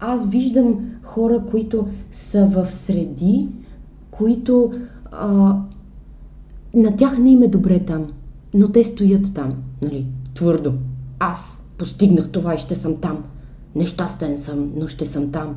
[0.00, 3.48] аз виждам хора, които са в среди,
[4.10, 4.72] които
[5.12, 5.58] а,
[6.74, 8.06] на тях не им е добре там,
[8.54, 10.72] но те стоят там, нали, твърдо.
[11.18, 13.24] Аз постигнах това и ще съм там.
[13.74, 15.56] Нещастен съм, но ще съм там.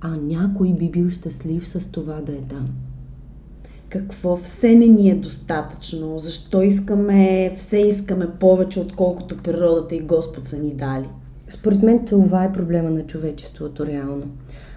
[0.00, 2.68] А някой би бил щастлив с това да е там.
[3.88, 6.18] Какво все не ни е достатъчно?
[6.18, 11.08] Защо искаме, все искаме повече, отколкото природата и Господ са ни дали?
[11.48, 14.24] Според мен това е проблема на човечеството, реално.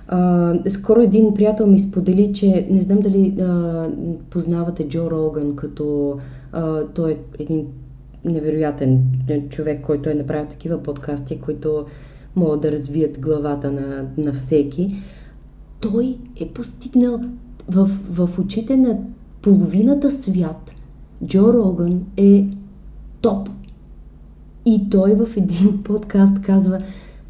[0.07, 3.87] А, скоро един приятел ми сподели, че не знам дали а,
[4.29, 6.17] познавате Джо Роган, като
[6.51, 7.67] а, той е един
[8.25, 9.03] невероятен
[9.49, 11.85] човек, който е направил такива подкасти, които
[12.35, 14.95] могат да развият главата на, на всеки.
[15.79, 17.21] Той е постигнал
[17.69, 18.99] в, в очите на
[19.41, 20.71] половината свят.
[21.25, 22.47] Джо Роган е
[23.21, 23.49] топ
[24.65, 26.81] и той в един подкаст казва,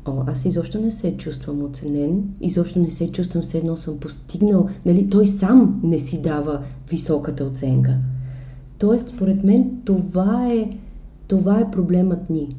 [0.05, 4.69] О, аз изобщо не се чувствам оценен, изобщо не се чувствам все едно съм постигнал,
[4.85, 7.95] нали, той сам не си дава високата оценка.
[8.77, 10.77] Тоест, според мен, това е,
[11.27, 12.55] това е проблемът ни,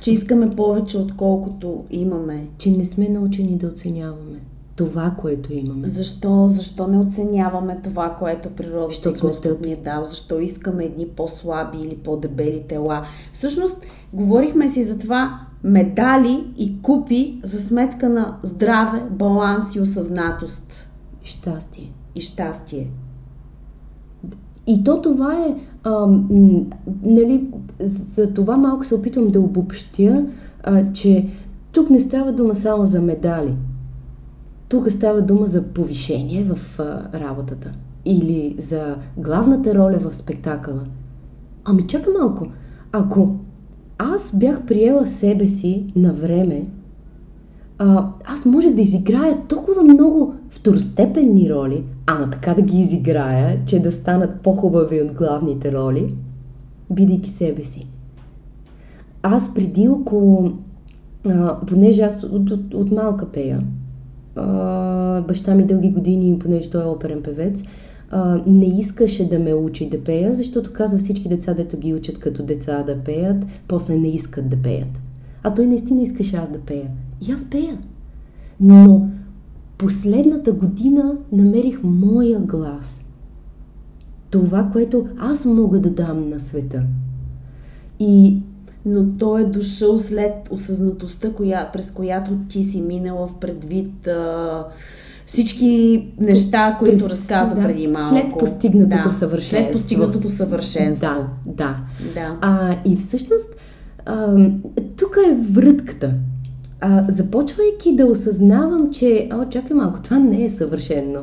[0.00, 2.48] Че искаме повече, отколкото имаме.
[2.58, 5.88] че не сме научени да оценяваме това, което имаме.
[5.88, 10.04] Защо, защо не оценяваме това, което природата Защото и Господ ни е дал?
[10.04, 13.06] Защо искаме едни по-слаби или по-дебели тела?
[13.32, 13.82] Всъщност,
[14.12, 20.90] говорихме си за това медали и купи за сметка на здраве, баланс и осъзнатост
[21.22, 21.92] Щастие.
[22.14, 22.90] и щастие.
[24.66, 26.06] И то това е, а,
[27.02, 27.50] нали,
[28.10, 30.26] за това малко се опитвам да обобщя,
[30.62, 31.28] а, че
[31.72, 33.54] тук не става дума само за медали.
[34.72, 36.78] Тук става дума за повишение в
[37.14, 37.70] работата
[38.04, 40.82] или за главната роля в спектакъла.
[41.64, 42.46] Ами чакай малко,
[42.92, 43.36] ако
[43.98, 46.62] аз бях приела себе си на време,
[48.24, 53.92] аз може да изиграя толкова много второстепенни роли, ама така да ги изиграя, че да
[53.92, 56.14] станат по-хубави от главните роли,
[56.90, 57.86] бидейки себе си.
[59.22, 60.50] Аз преди около,
[61.26, 63.60] а, понеже аз от, от, от малка пея,
[65.26, 67.62] баща ми дълги години, понеже той е оперен певец,
[68.10, 72.18] а, не искаше да ме учи да пея, защото казва всички деца, дето ги учат
[72.18, 73.36] като деца да пеят,
[73.68, 75.00] после не искат да пеят.
[75.42, 76.88] А той наистина искаше аз да пея.
[77.28, 77.78] И аз пея.
[78.60, 79.08] Но
[79.78, 83.04] последната година намерих моя глас.
[84.30, 86.82] Това, което аз мога да дам на света.
[88.00, 88.42] И
[88.86, 94.64] но той е дошъл след осъзнатостта, коя, през която ти си минала в предвид а,
[95.26, 98.14] всички неща, които през, разказа да, преди малко.
[98.14, 99.56] След постигнатото да, съвършенство.
[99.56, 101.06] След постигнатото съвършенство.
[101.06, 101.76] Да, да.
[102.14, 102.38] да.
[102.40, 103.54] А, и всъщност,
[104.06, 104.48] а,
[104.96, 106.14] тук е врътката.
[106.80, 111.20] А, започвайки да осъзнавам, че, о, чакай малко, това не е съвършено.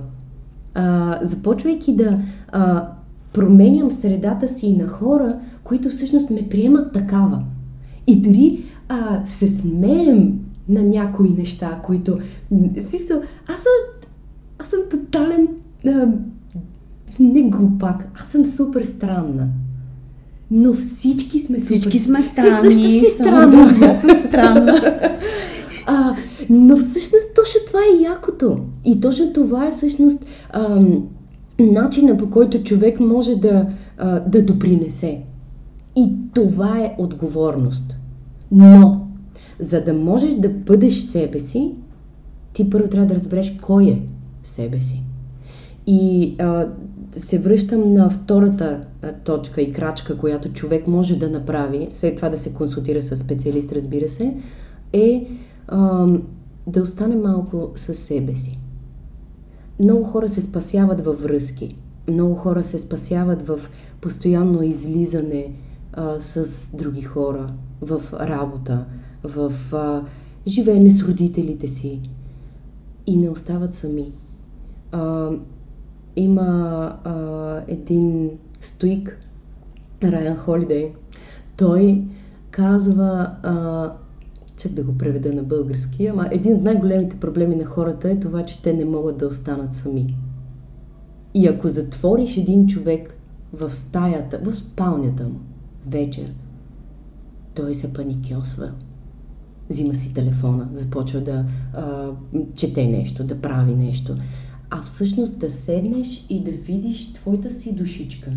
[0.74, 2.20] А, започвайки да
[2.52, 2.88] а,
[3.34, 5.40] променям средата си на хора,
[5.70, 7.44] които всъщност ме приемат такава.
[8.08, 10.40] И дори а, се смеем
[10.70, 12.18] на някои неща, които...
[12.90, 14.06] Си са, аз съм,
[14.60, 15.48] аз съм тотален...
[15.88, 16.08] А,
[17.20, 19.48] не глупак, аз съм супер странна.
[20.52, 21.72] Но всички сме супер...
[21.72, 22.70] Всички сме странни.
[22.70, 23.90] Ти също си странна.
[23.90, 24.82] Аз съм странна.
[25.86, 26.16] а,
[26.50, 28.60] но всъщност точно това е якото.
[28.86, 31.08] И точно това е всъщност ам,
[31.60, 33.68] начина по който човек може да,
[33.98, 35.22] а, да допринесе.
[35.96, 37.96] И това е отговорност.
[38.52, 39.08] Но,
[39.60, 41.72] за да можеш да бъдеш себе си,
[42.54, 44.02] ти първо трябва да разбереш кой е
[44.44, 45.04] себе си.
[45.88, 46.68] И а,
[47.16, 48.82] се връщам на втората
[49.24, 53.72] точка и крачка, която човек може да направи, след това да се консултира с специалист,
[53.72, 54.34] разбира се,
[54.94, 55.28] е
[55.68, 56.08] а,
[56.68, 58.60] да остане малко със себе си.
[59.80, 61.76] Много хора се спасяват във връзки.
[62.08, 63.60] Много хора се спасяват в
[64.02, 65.54] постоянно излизане
[66.00, 68.86] а, с други хора, в работа,
[69.24, 70.04] в а,
[70.48, 72.02] живеене с родителите си
[73.08, 74.12] и не остават сами.
[74.92, 75.30] А,
[76.16, 76.42] има
[77.04, 77.16] а,
[77.68, 78.30] един
[78.62, 79.18] стоик,
[80.04, 80.94] Райан Холидей,
[81.58, 82.04] той
[82.52, 83.92] казва, а,
[84.58, 88.46] чак да го преведа на български, ама един от най-големите проблеми на хората е това,
[88.46, 90.16] че те не могат да останат сами.
[91.34, 93.16] И ако затвориш един човек
[93.54, 95.40] в стаята, в спалнята му,
[95.88, 96.34] вечер,
[97.54, 98.72] той се паникьосва.
[99.70, 102.12] Взима си телефона, започва да а,
[102.56, 104.16] чете нещо, да прави нещо.
[104.72, 108.30] А всъщност да седнеш и да видиш твоята си душичка,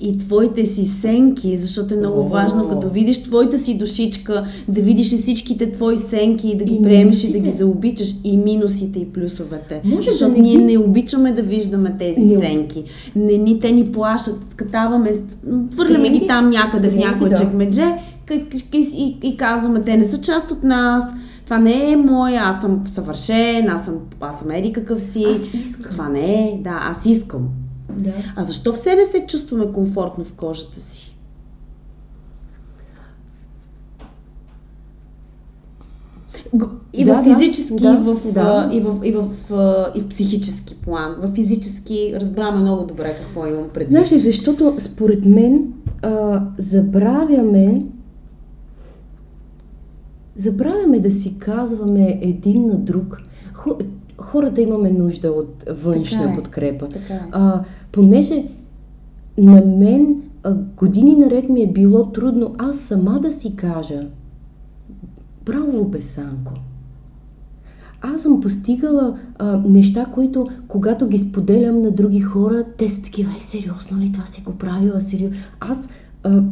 [0.00, 4.82] и твоите си сенки, защото е много О, важно, като видиш твоята си душичка, да
[4.82, 7.38] видиш и всичките твои сенки и да ги и приемеш минусите.
[7.38, 9.80] и да ги заобичаш и минусите и плюсовете.
[9.84, 12.38] Може защото да не ние не обичаме да виждаме тези не...
[12.38, 12.84] сенки.
[13.16, 15.10] Не ни те ни плашат, катаваме,
[15.72, 17.36] хвърляме ги там някъде в някое да.
[17.36, 17.94] чекмедже
[18.72, 21.04] и, и, и казваме, те не са част от нас
[21.48, 25.24] това не е моя, аз съм съвършен, аз съм, аз съм еди какъв си.
[25.24, 25.92] Аз искам.
[25.92, 27.48] Това не е, да, аз искам.
[27.98, 28.12] Да.
[28.36, 31.16] А защо все не се чувстваме комфортно в кожата си?
[36.92, 38.70] И да, в физически, да, и, в, да.
[38.72, 39.24] и, в, и, в,
[39.94, 41.14] и в психически план.
[41.22, 43.90] В физически разбраме много добре какво имам предвид.
[43.90, 45.72] Знаеш защото според мен
[46.02, 47.82] а, забравяме
[50.38, 53.22] забравяме да си казваме един на друг
[54.18, 56.88] хората имаме нужда от външна така е, подкрепа.
[56.88, 57.20] Така е.
[57.32, 57.62] А,
[57.92, 58.44] понеже
[59.38, 64.06] на мен а, години наред ми е било трудно аз сама да си кажа
[65.44, 66.52] Браво, Бесанко!
[68.00, 73.30] Аз съм постигала а, неща, които когато ги споделям на други хора, те са такива,
[73.38, 75.00] е, сериозно ли това си го правила?
[75.00, 75.36] Сериозно?
[75.60, 75.88] Аз,
[76.28, 76.42] а,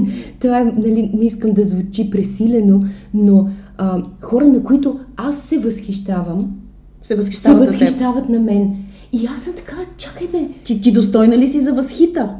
[0.40, 2.82] това е, нали, не искам да звучи пресилено,
[3.14, 6.56] но а, хора, на които аз се възхищавам,
[7.02, 8.76] се възхищават, се възхищават на, на мен.
[9.12, 10.48] И аз съм така, чакай бе.
[10.64, 12.36] Че ти достойна ли си за възхита?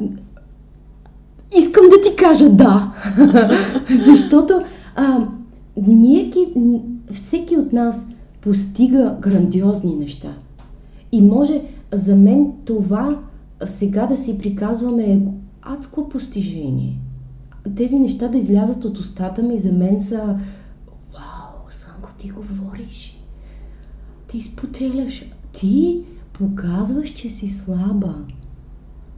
[1.59, 2.93] Искам да ти кажа да.
[4.07, 4.63] Защото
[4.95, 5.27] а,
[5.87, 6.31] ние,
[7.13, 8.07] всеки от нас
[8.41, 10.29] постига грандиозни неща.
[11.13, 11.61] И може
[11.93, 13.19] за мен това
[13.65, 15.21] сега да си приказваме
[15.67, 16.99] адско постижение.
[17.77, 20.39] Тези неща да излязат от устата ми за мен са
[21.13, 23.17] Вау, Санко, ти говориш
[24.29, 26.01] ти споделяш, ти
[26.33, 28.15] показваш, че си слаба.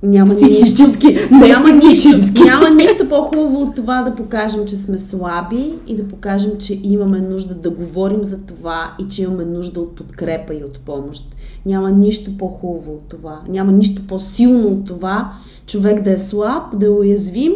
[0.03, 2.09] Няма психически, нищо, няма, нищо,
[2.45, 7.21] няма нищо по-хубаво от това да покажем, че сме слаби и да покажем, че имаме
[7.21, 11.37] нужда да говорим за това и че имаме нужда от подкрепа и от помощ.
[11.67, 13.41] Няма нищо по-хубаво от това.
[13.49, 15.33] Няма нищо по-силно от това
[15.67, 17.53] човек да е слаб, да е уязвим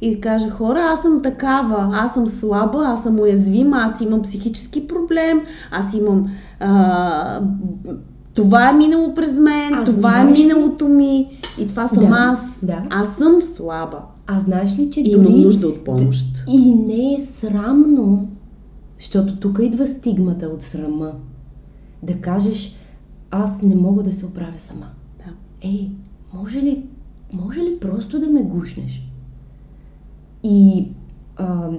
[0.00, 4.22] и да каже хора, аз съм такава, аз съм слаба, аз съм уязвима, аз имам
[4.22, 5.40] психически проблем,
[5.70, 6.26] аз имам
[6.60, 7.40] а,
[8.34, 10.38] това е минало през мен, а това е знаеш...
[10.38, 11.28] е миналото ми
[11.60, 12.38] и това съм да, аз.
[12.62, 12.82] Да.
[12.90, 13.98] Аз съм слаба.
[14.26, 16.26] А знаеш ли, че и имам нужда от помощ.
[16.48, 18.28] И не е срамно,
[18.98, 21.12] защото тук идва стигмата от срама.
[22.02, 22.74] Да кажеш,
[23.30, 24.86] аз не мога да се оправя сама.
[25.18, 25.32] Да.
[25.62, 25.90] Ей,
[26.34, 26.84] може ли,
[27.32, 29.06] може ли просто да ме гушнеш?
[30.42, 30.88] И
[31.36, 31.70] а,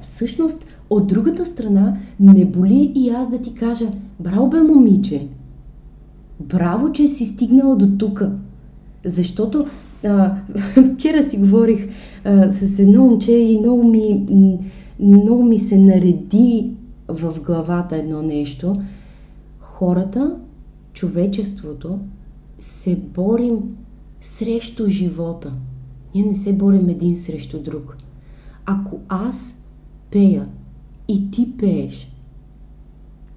[0.00, 3.86] всъщност, от другата страна, не боли и аз да ти кажа,
[4.20, 5.28] браво бе, момиче,
[6.40, 8.22] браво, че си стигнала до тук.
[9.04, 9.66] Защото
[10.04, 10.36] а,
[10.94, 11.88] вчера си говорих
[12.24, 14.26] а, с едно момче и много ми,
[15.00, 16.70] много ми се нареди
[17.08, 18.74] в главата едно нещо.
[19.60, 20.36] Хората,
[20.92, 21.98] човечеството,
[22.60, 23.76] се борим
[24.20, 25.52] срещу живота.
[26.14, 27.96] Ние не се борим един срещу друг.
[28.66, 29.56] Ако аз
[30.10, 30.48] пея
[31.08, 32.08] и ти пееш,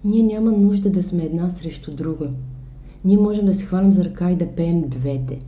[0.04, 2.30] ние няма нужда да сме една срещу друга
[3.06, 5.40] ние можем да се хванем за ръка и да пеем двете.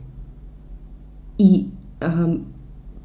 [1.38, 1.66] И
[2.00, 2.36] а,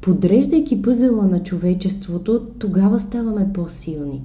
[0.00, 4.22] подреждайки пъзела на човечеството, тогава ставаме по-силни.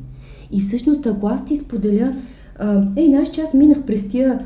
[0.52, 2.16] И всъщност, ако аз ти споделя,
[2.60, 4.46] а, ей, знаеш, че аз минах през тия,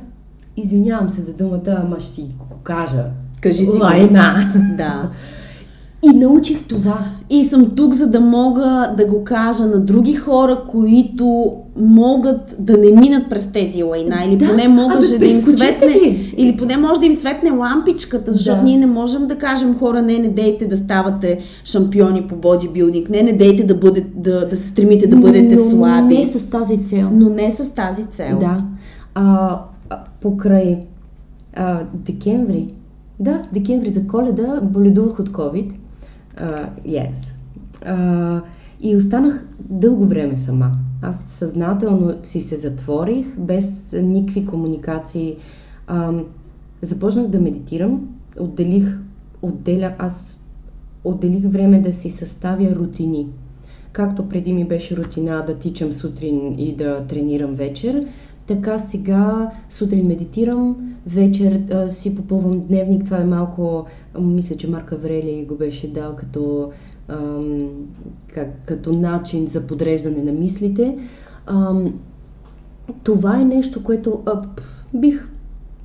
[0.58, 3.06] извинявам се за думата, ама ще си го кажа.
[3.42, 4.54] Кажи си Лайна.
[4.78, 5.10] Да.
[6.06, 7.06] И научих това.
[7.30, 12.78] И съм тук, за да мога да го кажа на други хора, които могат да
[12.78, 14.16] не минат през тези лайна.
[14.28, 15.88] Или да, поне може да им светне.
[15.88, 16.34] Ли?
[16.38, 18.64] Или поне може да им светне лампичката, защото да.
[18.64, 23.24] ние не можем да кажем хора, не, не дейте да ставате шампиони по бодибилдинг, не,
[23.24, 26.18] не дейте да, бъде, да, да се стремите да бъдете но, слаби.
[26.18, 27.10] Не с тази цел.
[27.14, 28.40] Но не с тази цел.
[28.40, 28.64] Да.
[29.16, 29.60] А,
[30.22, 30.88] покрай
[31.56, 32.74] а, декември,
[33.20, 35.74] да, декември за коледа боледувах от COVID
[36.38, 37.14] Uh, yes.
[37.86, 38.42] Uh,
[38.82, 40.72] и останах дълго време сама.
[41.02, 45.38] Аз съзнателно си се затворих, без никакви комуникации.
[45.90, 46.26] Uh,
[46.82, 49.00] започнах да медитирам, отделих,
[49.42, 50.40] отделя, аз
[51.04, 53.28] отделих време да си съставя рутини.
[53.92, 58.08] Както преди ми беше рутина да тичам сутрин и да тренирам вечер,
[58.48, 63.06] така сега сутрин медитирам, вечер а, си попълвам дневник.
[63.06, 63.86] Това е малко,
[64.20, 66.72] мисля, че Марка Врели го беше дал като,
[67.08, 67.70] ам,
[68.34, 70.98] как, като начин за подреждане на мислите.
[71.48, 71.94] Ам,
[73.04, 74.42] това е нещо, което а,
[74.94, 75.30] бих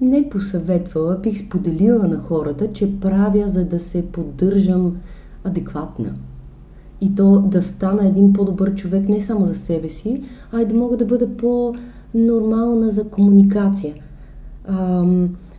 [0.00, 4.96] не посъветвала, бих споделила на хората, че правя, за да се поддържам
[5.44, 6.14] адекватна.
[7.00, 10.74] И то да стана един по-добър човек не само за себе си, а и да
[10.74, 11.74] мога да бъда по-
[12.14, 13.94] нормална за комуникация.
[14.68, 15.04] А,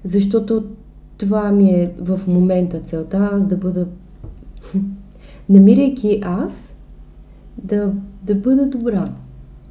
[0.04, 0.64] защото
[1.18, 3.88] това ми е в момента целта, аз да бъда,
[5.50, 6.76] намирайки аз,
[7.64, 7.94] да,
[8.24, 9.14] да бъда добра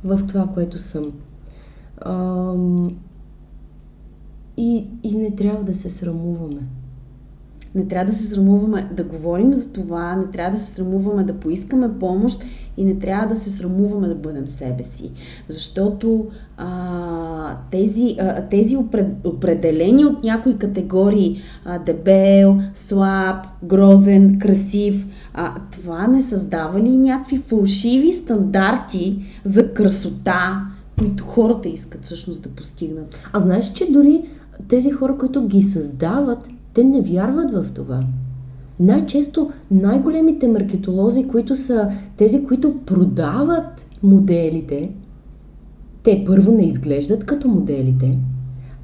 [0.05, 1.12] в това, което съм.
[2.01, 2.55] А,
[4.57, 6.61] и, и не трябва да се срамуваме.
[7.75, 11.35] Не трябва да се срамуваме да говорим за това, не трябва да се срамуваме да
[11.35, 12.45] поискаме помощ
[12.77, 15.11] и не трябва да се срамуваме да бъдем себе си.
[15.49, 18.77] Защото а, тези, а, тези
[19.25, 27.39] определени от някои категории а, дебел, слаб, грозен, красив, а, това не създава ли някакви
[27.39, 30.66] фалшиви стандарти за красота,
[30.99, 33.29] които хората искат всъщност да постигнат?
[33.33, 34.23] А знаеш, че дори
[34.69, 36.49] тези хора, които ги създават,
[36.79, 38.05] те не вярват в това.
[38.81, 44.91] Най-често най-големите маркетолози, които са тези, които продават моделите,
[46.03, 48.18] те първо не изглеждат като моделите,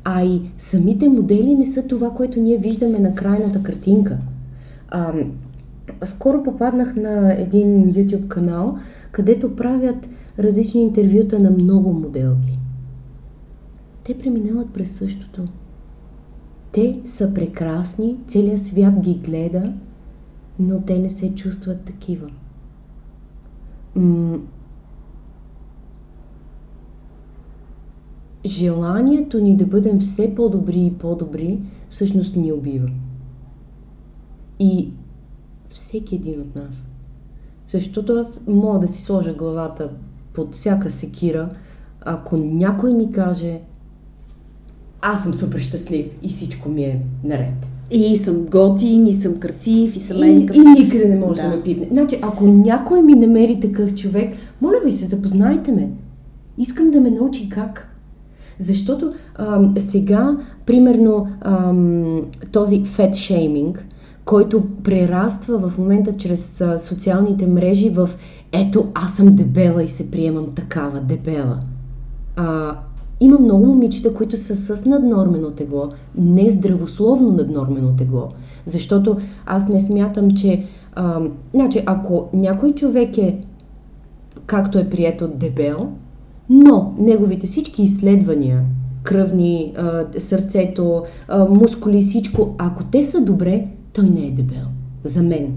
[0.05, 4.19] а и самите модели не са това, което ние виждаме на крайната картинка.
[4.89, 5.13] А,
[6.05, 8.79] скоро попаднах на един YouTube канал,
[9.13, 12.59] където правят различни интервюта на много моделки.
[14.05, 15.45] Те преминават през същото.
[16.75, 19.73] Те са прекрасни, целият свят ги гледа,
[20.59, 22.31] но те не се чувстват такива.
[23.97, 24.39] М-
[28.47, 31.59] желанието ни да бъдем все по-добри и по-добри
[31.91, 32.89] всъщност ни убива.
[34.59, 34.93] И
[35.71, 36.89] всеки един от нас.
[37.69, 39.91] Защото аз мога да си сложа главата
[40.33, 41.51] под всяка секира,
[42.01, 43.61] ако някой ми каже
[45.05, 47.67] аз съм супер щастлив и всичко ми е наред.
[47.91, 51.49] И съм готин, и съм красив, и съм и, и никъде не може да.
[51.49, 51.89] да ме пипне.
[51.91, 55.91] Значи, ако някой ми намери такъв човек, моля ви се, запознайте ме.
[56.59, 57.89] Искам да ме научи как.
[58.59, 60.37] Защото ам, сега,
[60.67, 63.87] примерно, ам, този фет шейминг,
[64.25, 68.11] който прераства в момента чрез а, социалните мрежи в
[68.53, 71.61] ето аз съм дебела и се приемам такава дебела.
[72.37, 72.77] А,
[73.21, 75.89] има много момичета, които са с наднормено тегло,
[76.19, 78.29] не здравословно наднормено тегло.
[78.67, 80.65] Защото аз не смятам, че...
[80.97, 81.21] А,
[81.55, 83.39] значи, ако някой човек е,
[84.47, 85.89] както е прието, дебел,
[86.51, 88.65] но неговите всички изследвания,
[89.03, 94.67] кръвни, а, сърцето, а, мускули, всичко, ако те са добре, той не е дебел.
[95.05, 95.53] За мен.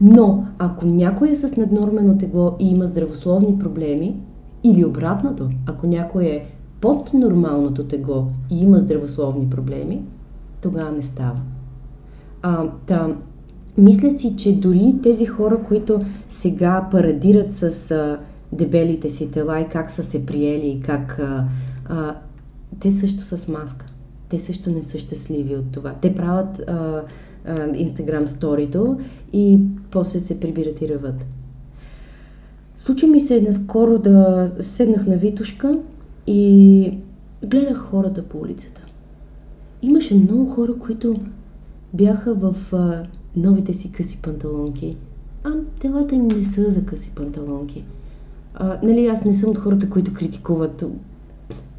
[0.00, 4.16] Но ако някой е с наднормено тегло и има здравословни проблеми,
[4.64, 6.44] или обратното, ако някой е
[6.84, 10.02] под нормалното тегло и има здравословни проблеми,
[10.60, 11.40] тогава не става.
[12.42, 13.16] А, та,
[13.78, 18.18] мисля си, че дори тези хора, които сега парадират с а,
[18.52, 21.18] дебелите си тела и как са се приели и как...
[21.18, 21.44] А,
[21.88, 22.16] а,
[22.80, 23.86] те също са с маска.
[24.28, 25.94] Те също не са щастливи от това.
[26.00, 26.62] Те правят
[27.74, 28.98] Инстаграм сторито
[29.32, 29.58] и
[29.90, 31.24] после се прибират и ръват.
[32.76, 35.78] Случи ми се наскоро да седнах на Витушка
[36.26, 36.98] и
[37.44, 38.80] гледах хората по улицата.
[39.82, 41.16] Имаше много хора, които
[41.94, 43.02] бяха в а,
[43.36, 44.96] новите си къси панталонки,
[45.44, 47.84] а телата им не са за къси панталонки.
[48.54, 50.84] А, нали, аз не съм от хората, които критикуват.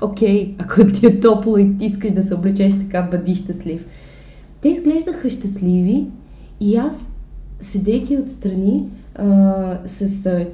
[0.02, 3.86] Окей, ако ти е топло и ти искаш да се облечеш така, бъди щастлив.
[4.62, 6.08] Те изглеждаха щастливи
[6.60, 7.08] и аз,
[7.60, 10.46] седейки отстрани, а, с а,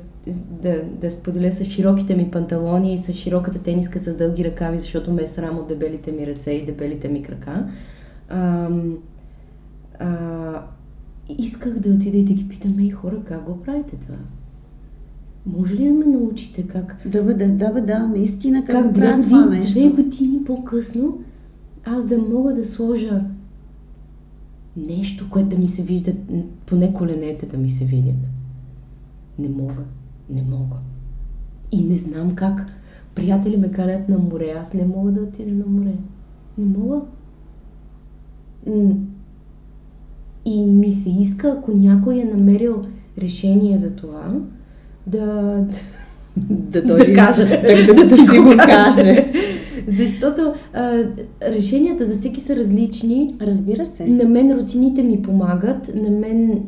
[0.61, 5.13] да, да споделя с широките ми панталони и с широката тениска с дълги ръкави, защото
[5.13, 7.67] ме е срам от дебелите ми ръце и дебелите ми крака.
[8.29, 8.69] А,
[9.99, 10.61] а,
[11.37, 14.15] исках да отида и да ги питам, ей хора, как го правите това?
[15.45, 16.97] Може ли да ме научите как?
[17.05, 21.23] Да, бе, да, да, бе, да, наистина как, как две, години, две години по-късно
[21.85, 23.23] аз да мога да сложа
[24.77, 26.13] нещо, което да ми се вижда,
[26.65, 28.29] поне коленете да ми се видят.
[29.39, 29.83] Не мога.
[30.31, 30.75] Не мога.
[31.71, 32.65] И не знам как.
[33.15, 35.93] Приятели ме канят на море, аз не мога да отида на море.
[36.57, 37.01] Не мога.
[40.45, 42.81] И ми се иска, ако някой е намерил
[43.17, 44.33] решение за това,
[45.07, 45.57] да,
[46.37, 49.33] да, той да каже, да, да, да, си го каже.
[49.87, 51.03] Защото а,
[51.41, 53.35] решенията за всеки са различни.
[53.41, 54.07] Разбира се.
[54.07, 56.63] На мен рутините ми помагат, на мен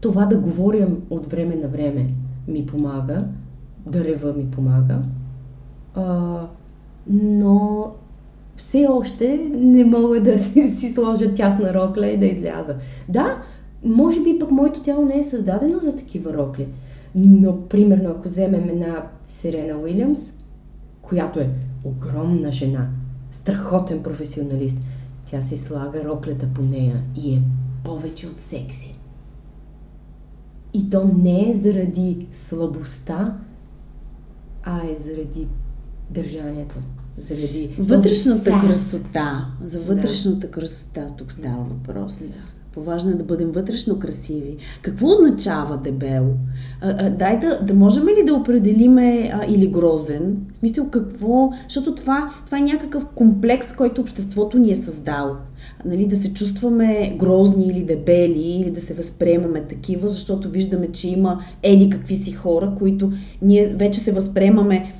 [0.00, 2.06] това да говоря от време на време
[2.50, 3.24] ми помага,
[3.86, 5.02] да рева ми помага,
[5.94, 6.40] а,
[7.06, 7.86] но
[8.56, 12.74] все още не мога да си, си сложа тясна рокля и да изляза.
[13.08, 13.42] Да,
[13.84, 16.68] може би пък моето тяло не е създадено за такива рокли.
[17.14, 20.32] Но, примерно, ако вземем една Сирена Уилямс,
[21.02, 21.50] която е
[21.84, 22.88] огромна жена,
[23.32, 24.76] страхотен професионалист,
[25.30, 27.42] тя си слага роклята по нея и е
[27.84, 28.99] повече от секси.
[30.74, 33.36] И то не е заради слабостта,
[34.62, 35.48] а е заради
[36.10, 36.76] държанието.
[37.16, 39.46] Заради вътрешната красота.
[39.64, 40.50] За вътрешната да.
[40.50, 42.18] красота тук става въпрос.
[42.18, 42.60] Да.
[42.74, 44.56] По-важно е да бъдем вътрешно красиви.
[44.82, 46.34] Какво означава дебел?
[46.80, 50.36] А, а, дай да, да можем ли да определиме а, или грозен?
[50.54, 51.52] В смисъл какво?
[51.64, 55.34] Защото това, това е някакъв комплекс, който обществото ни е създало.
[55.84, 61.08] Нали, да се чувстваме грозни или дебели, или да се възприемаме такива, защото виждаме, че
[61.08, 63.12] има еди какви си хора, които
[63.42, 64.92] ние вече се възприемаме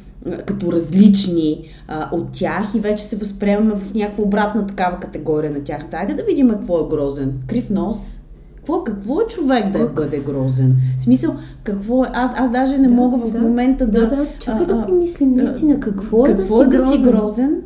[0.46, 5.64] като различни а, от тях и вече се възприемаме в някаква обратна такава категория на
[5.64, 5.86] тях.
[5.90, 7.32] Дайде да видим какво е грозен.
[7.46, 8.20] Крив нос.
[8.56, 10.76] Какво, какво е човек да бъде грозен?
[10.98, 12.08] В смисъл, какво е?
[12.12, 14.00] Аз, аз даже не да, мога в да, момента да...
[14.00, 16.98] Да, да, чакай а, да помислим наистина какво, е какво да си е да грозен.
[16.98, 17.62] си грозен.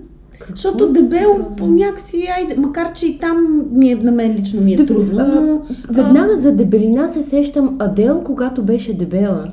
[0.46, 4.60] Какво Защото дебел по някакси, айде, макар че и там ми е, на мен лично
[4.60, 5.62] ми е трудно, но...
[5.88, 9.52] Веднага за дебелина се сещам Адел, когато беше дебела.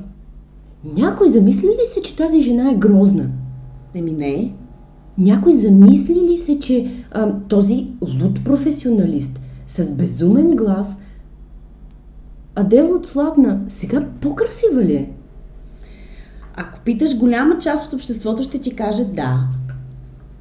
[0.98, 3.30] Някой замисли ли се, че тази жена е грозна?
[3.96, 4.54] Еми не.
[5.18, 10.98] Някой замисли ли се, че а, този луд професионалист с безумен глас
[12.56, 15.12] Адел отслабна, сега по-красива ли е?
[16.56, 19.40] Ако питаш голяма част от обществото, ще ти каже да.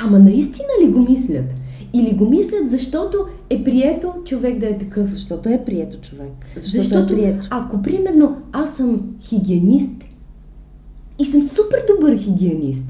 [0.01, 1.45] Ама наистина ли го мислят?
[1.93, 5.11] Или го мислят, защото е прието човек да е такъв?
[5.11, 6.33] Защото е прието човек.
[6.57, 7.47] Защото, е защото е прието.
[7.51, 10.05] ако примерно аз съм хигиенист
[11.19, 12.85] и съм супер добър хигиенист,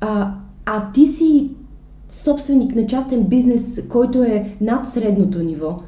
[0.00, 1.50] а, а ти си
[2.08, 5.78] собственик на частен бизнес, който е над средното ниво.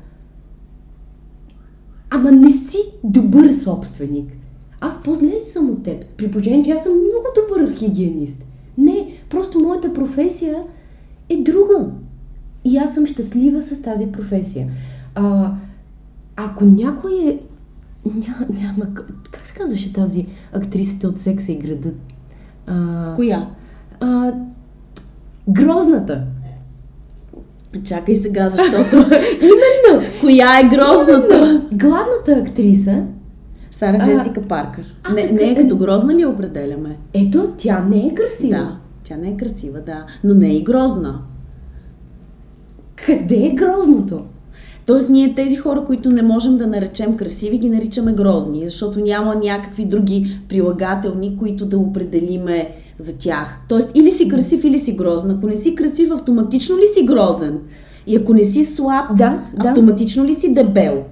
[2.10, 4.32] Ама не си добър собственик.
[4.80, 6.04] Аз по-зле ли съм от теб?
[6.16, 8.44] При положение, че аз съм много добър хигиенист.
[9.30, 10.62] Просто моята професия
[11.28, 11.86] е друга.
[12.64, 14.68] И аз съм щастлива с тази професия.
[15.14, 15.52] А,
[16.36, 17.38] ако някой е...
[18.14, 18.94] Ня, няма...
[19.30, 21.96] Как се казваше тази актрисата от Секса и градът?
[22.66, 23.48] А, Коя?
[24.00, 24.32] А,
[25.48, 26.24] грозната.
[27.84, 28.96] Чакай сега, защото...
[29.42, 30.06] Именно!
[30.20, 31.36] Коя е грозната?
[31.36, 31.68] Именно.
[31.72, 33.04] Главната актриса
[33.70, 34.94] Сара Джесика Паркър.
[35.04, 36.96] А, не, не е като грозна ли определяме?
[37.14, 38.56] Ето, тя не е красива.
[38.56, 38.76] Да,
[39.08, 40.06] тя не е красива, да.
[40.24, 41.20] Но не е и грозна.
[43.06, 44.20] Къде е грозното?
[44.86, 49.34] Тоест ние тези хора, които не можем да наречем красиви, ги наричаме грозни, защото няма
[49.34, 53.60] някакви други прилагателни, които да определиме за тях.
[53.68, 55.30] Тоест или си красив, или си грозен.
[55.30, 57.58] Ако не си красив, автоматично ли си грозен?
[58.06, 60.28] И ако не си слаб, да, автоматично да.
[60.28, 61.04] ли си дебел?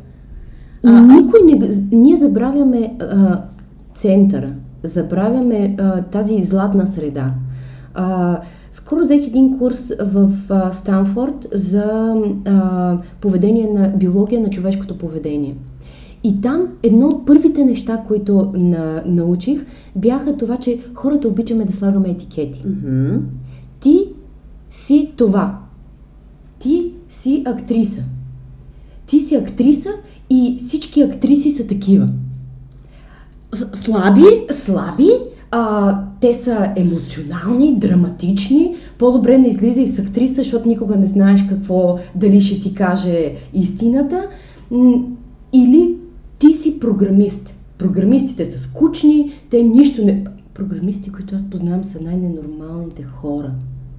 [0.84, 1.70] А, Никой не...
[1.92, 3.42] Ние забравяме а,
[3.94, 7.34] центъра, забравяме а, тази златна среда.
[7.96, 8.40] А,
[8.72, 15.56] скоро взех един курс в а, Станфорд за а, поведение на биология на човешкото поведение.
[16.24, 19.66] И там едно от първите неща, които на, научих,
[19.96, 22.62] бяха това, че хората обичаме да слагаме етикети.
[22.66, 23.20] Mm-hmm.
[23.80, 24.04] Ти
[24.70, 25.58] си това.
[26.58, 28.02] Ти си актриса.
[29.06, 29.90] Ти си актриса
[30.30, 32.08] и всички актриси са такива.
[33.74, 34.46] Слаби?
[34.50, 35.10] Слаби,
[35.58, 38.74] а, те са емоционални, драматични.
[38.98, 43.32] По-добре не излиза и с актриса, защото никога не знаеш какво, дали ще ти каже
[43.54, 44.28] истината.
[45.52, 45.94] Или
[46.38, 47.54] ти си програмист.
[47.78, 50.24] Програмистите са скучни, те нищо не...
[50.54, 53.50] Програмисти, които аз познавам, са най-ненормалните хора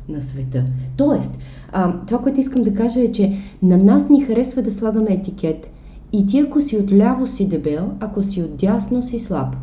[0.10, 0.64] на света.
[0.98, 1.38] Тоест,
[1.72, 5.70] а, това, което искам да кажа е, че на нас ни харесва да слагаме етикет.
[6.14, 9.56] И ти ако си отляво си дебел, ако си отдясно си слаб.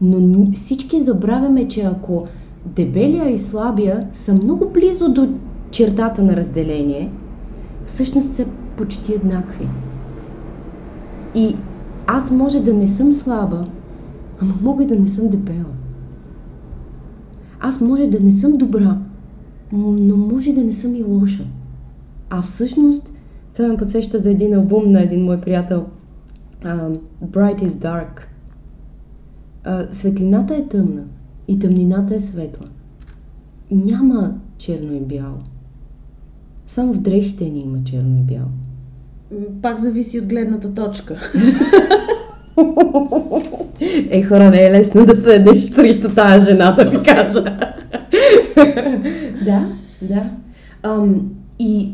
[0.00, 2.26] Но всички забравяме, че ако
[2.66, 5.28] дебелия и слабия са много близо до
[5.70, 7.10] чертата на разделение,
[7.86, 8.44] всъщност са
[8.76, 9.68] почти еднакви.
[11.34, 11.56] И
[12.06, 13.66] аз може да не съм слаба,
[14.40, 15.72] ама мога и да не съм дебела.
[17.60, 18.98] Аз може да не съм добра,
[19.72, 21.44] но може да не съм и лоша.
[22.30, 23.12] А всъщност,
[23.54, 25.86] това ме подсеща за един албум на един мой приятел.
[26.64, 28.35] Uh, Bright is Dark.
[29.92, 31.02] Светлината е тъмна
[31.48, 32.66] и тъмнината е светла.
[33.70, 35.38] Няма черно и бяло.
[36.66, 38.48] Само в дрехите ни има черно и бяло.
[39.62, 41.20] Пак зависи от гледната точка.
[44.10, 47.42] Ей, хора, не е лесно да седнеш срещу тази жена, да ви кажа.
[49.44, 49.68] да,
[50.02, 50.30] да.
[50.82, 51.18] Um,
[51.58, 51.92] и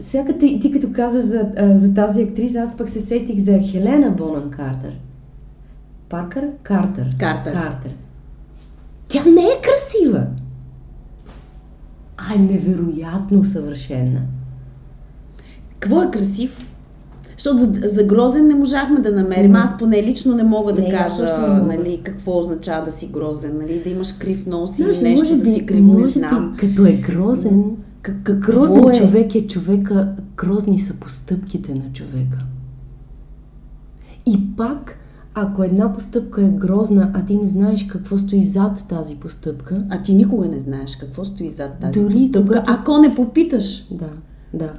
[0.00, 4.10] сега ти, ти като каза за, за тази актриса, аз пък се сетих за Хелена
[4.10, 4.92] Бонан Картер.
[6.10, 6.48] Паркър?
[6.62, 7.06] Картер.
[7.18, 7.52] Картер.
[7.52, 7.90] Картер.
[9.08, 10.26] Тя не е красива.
[12.16, 14.20] А е невероятно съвършена.
[15.78, 16.66] Какво е красив?
[17.36, 19.56] Защото за, за грозен не можахме да намерим.
[19.56, 23.58] Аз поне лично не мога да не, кажа нали, какво означава да си грозен.
[23.58, 26.52] Нали, да имаш крив нос или Знаеш, нещо да би, си крив, не знам.
[26.52, 27.64] Би, като е грозен,
[28.02, 28.98] как, грозен е?
[28.98, 32.38] човек е човека, грозни са постъпките на човека.
[34.26, 34.99] И пак,
[35.34, 39.84] ако една постъпка е грозна, а ти не знаеш какво стои зад тази постъпка.
[39.90, 42.72] А ти никога не знаеш какво стои зад тази дори постъпка, когато...
[42.72, 43.86] ако не попиташ.
[43.90, 44.10] Да,
[44.54, 44.72] да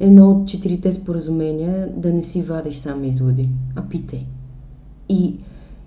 [0.00, 4.26] едно от четирите споразумения да не си вадиш само изводи, а питай.
[5.08, 5.34] И,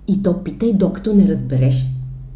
[0.08, 1.86] и то питай, докато не разбереш.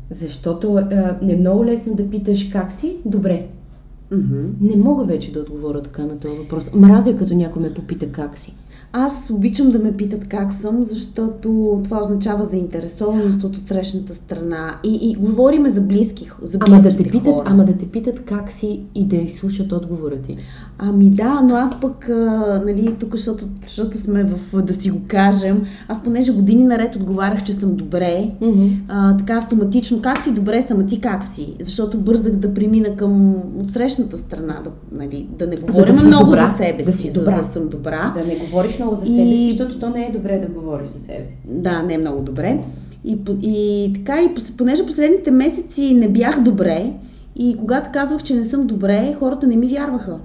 [0.09, 3.47] Защото а, не е много лесно да питаш как си, добре.
[4.11, 4.49] Mm-hmm.
[4.61, 6.69] Не мога вече да отговоря така на този въпрос.
[6.73, 8.55] Мразя като някой ме попита как си.
[8.95, 14.79] Аз обичам да ме питат как съм, защото това означава заинтересованост от срещната страна.
[14.83, 17.43] И, и говориме за близки, за ама да те питат, хора.
[17.45, 20.37] Ама да те питат как си и да изслушат отговора ти.
[20.77, 25.01] Ами да, но аз пък, а, нали, тук, защото, защото сме в, да си го
[25.07, 28.75] кажем, аз понеже години наред отговарях, че съм добре, mm-hmm.
[28.87, 31.53] а, така автоматично, как си добре съм, а ти как си?
[31.61, 36.25] Защото бързах да премина към отсрещната страна, да, нали, да не говорим за да много
[36.25, 38.11] добра, за себе да си, за да съм добра.
[38.15, 40.99] Да не говориш много за себе си, защото то не е добре да говориш за
[40.99, 41.37] себе си.
[41.47, 42.59] Да, не е много добре.
[43.05, 46.93] И, и така, и понеже последните месеци не бях добре,
[47.35, 50.17] и когато казвах, че не съм добре, хората не ми вярваха.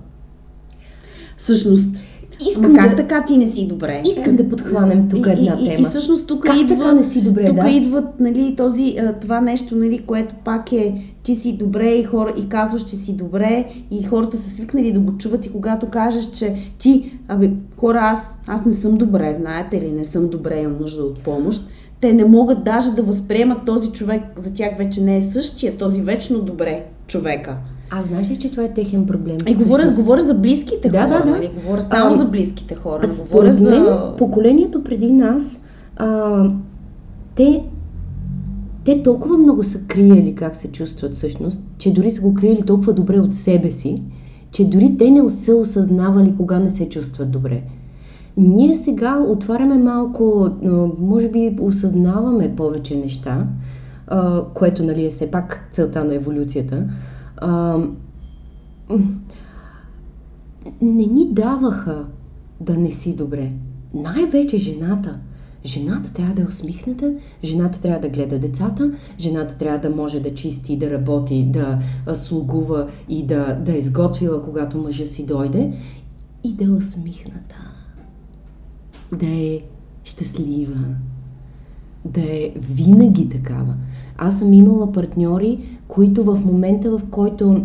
[1.39, 2.05] Всъщност.
[2.49, 2.97] Искам Ама как да...
[2.97, 4.03] така ти не си добре?
[4.09, 5.79] Искам да подхванем тук една и, тема.
[5.79, 7.71] И, и всъщност тук как идва, така не си добре, тук да?
[7.71, 12.49] идват нали, този, това нещо, нали, което пак е ти си добре и, хора, и
[12.49, 16.57] казваш, че си добре и хората са свикнали да го чуват и когато кажеш, че
[16.79, 21.03] ти, абе, хора, аз, аз не съм добре, знаете ли, не съм добре, имам нужда
[21.03, 21.65] от помощ,
[22.01, 26.03] те не могат даже да възприемат този човек, за тях вече не е същия, този
[26.03, 27.57] вечно добре човека.
[27.91, 29.37] А знаеш ли, че това е техен проблем?
[29.47, 31.31] И говоря, говоря за близките да, хора, да, да.
[31.31, 31.51] нали?
[31.63, 33.03] Говоря само а, за близките хора.
[33.05, 33.71] А говоря за...
[33.71, 33.87] мен,
[34.19, 35.61] поколението преди нас,
[35.97, 36.51] а,
[37.35, 37.65] те,
[38.85, 42.93] те толкова много са криели как се чувстват всъщност, че дори са го криели толкова
[42.93, 44.03] добре от себе си,
[44.51, 47.63] че дори те не са осъзнавали кога не се чувстват добре.
[48.37, 50.51] Ние сега отваряме малко,
[50.99, 53.47] може би осъзнаваме повече неща,
[54.55, 56.85] което нали, е все пак целта на еволюцията.
[60.83, 62.07] Не ни даваха
[62.61, 63.53] да не си добре.
[63.95, 65.19] Най-вече жената.
[65.65, 67.15] Жената трябва да е усмихната,
[67.45, 71.79] жената трябва да гледа децата, жената трябва да може да чисти, да работи, да
[72.15, 75.73] слугува и да, да изготвила, когато мъжа си дойде
[76.45, 77.69] и да е усмихната
[79.13, 79.61] да е
[80.05, 80.81] щастлива,
[82.05, 83.75] да е винаги такава.
[84.19, 87.63] Аз съм имала партньори, които в момента, в който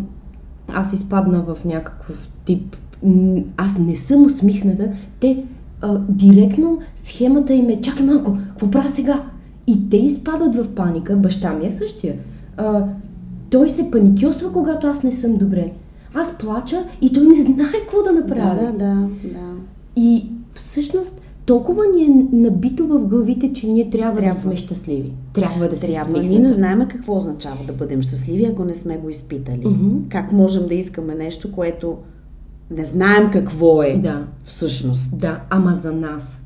[0.67, 2.75] аз изпадна в някакъв тип,
[3.57, 5.43] аз не съм усмихната, те
[5.81, 9.23] а, директно схемата им е, чакай малко, какво правя сега?
[9.67, 12.15] И те изпадат в паника, баща ми е същия.
[12.57, 12.85] А,
[13.49, 15.71] той се паникьосва, когато аз не съм добре.
[16.13, 18.65] Аз плача и той не знае какво да направи.
[18.65, 19.07] Да, да, да.
[19.23, 19.53] да.
[19.95, 24.35] И всъщност толкова ни е набито в главите, че ние трябва, трябва.
[24.35, 25.11] да сме щастливи.
[25.33, 26.23] Трябва да трябва.
[26.23, 29.61] Ние не знаем какво означава да бъдем щастливи, ако не сме го изпитали.
[29.61, 30.07] Mm-hmm.
[30.09, 31.97] Как можем да искаме нещо, което
[32.71, 34.25] не знаем какво е да.
[34.45, 35.17] всъщност.
[35.17, 36.39] Да, ама за нас.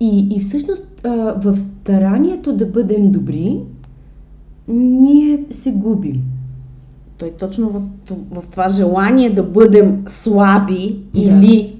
[0.00, 0.86] И, и всъщност
[1.36, 3.60] в старанието да бъдем добри,
[4.68, 6.22] ние се губим.
[7.18, 7.82] Той точно в,
[8.30, 11.20] в това желание да бъдем слаби да.
[11.20, 11.79] или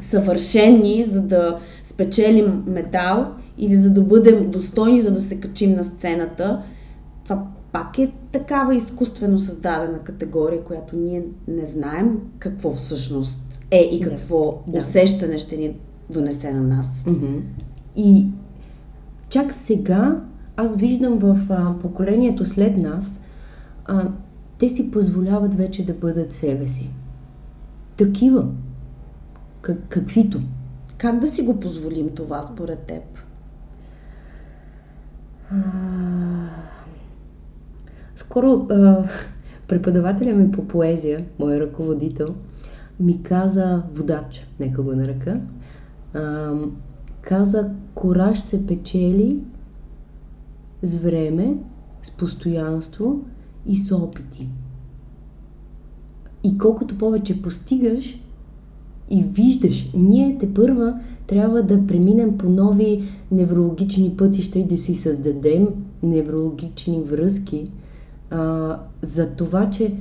[0.00, 5.84] съвършени, за да спечелим медал или за да бъдем достойни, за да се качим на
[5.84, 6.62] сцената,
[7.24, 7.42] това
[7.72, 14.62] пак е такава изкуствено създадена категория, която ние не знаем какво всъщност е и какво
[14.66, 14.78] да.
[14.78, 15.76] усещане ще ни
[16.10, 17.04] донесе на нас.
[17.06, 17.40] Mm-hmm.
[17.96, 18.26] И
[19.28, 20.20] чак сега
[20.56, 23.20] аз виждам в а, поколението след нас,
[23.84, 24.08] а,
[24.58, 26.90] те си позволяват вече да бъдат себе си.
[27.96, 28.46] Такива
[29.66, 30.40] как, каквито.
[30.98, 33.02] Как да си го позволим това според теб?
[38.16, 39.04] Скоро а,
[39.68, 42.34] преподавателя ми по поезия, мой ръководител,
[43.00, 45.40] ми каза водач, нека го нарека,
[46.14, 46.52] а,
[47.22, 49.40] каза, кораж се печели
[50.82, 51.56] с време,
[52.02, 53.24] с постоянство
[53.66, 54.48] и с опити.
[56.44, 58.20] И колкото повече постигаш,
[59.10, 64.94] и виждаш, ние те първа трябва да преминем по нови неврологични пътища и да си
[64.94, 65.68] създадем
[66.02, 67.70] неврологични връзки
[68.30, 69.96] а, за това, че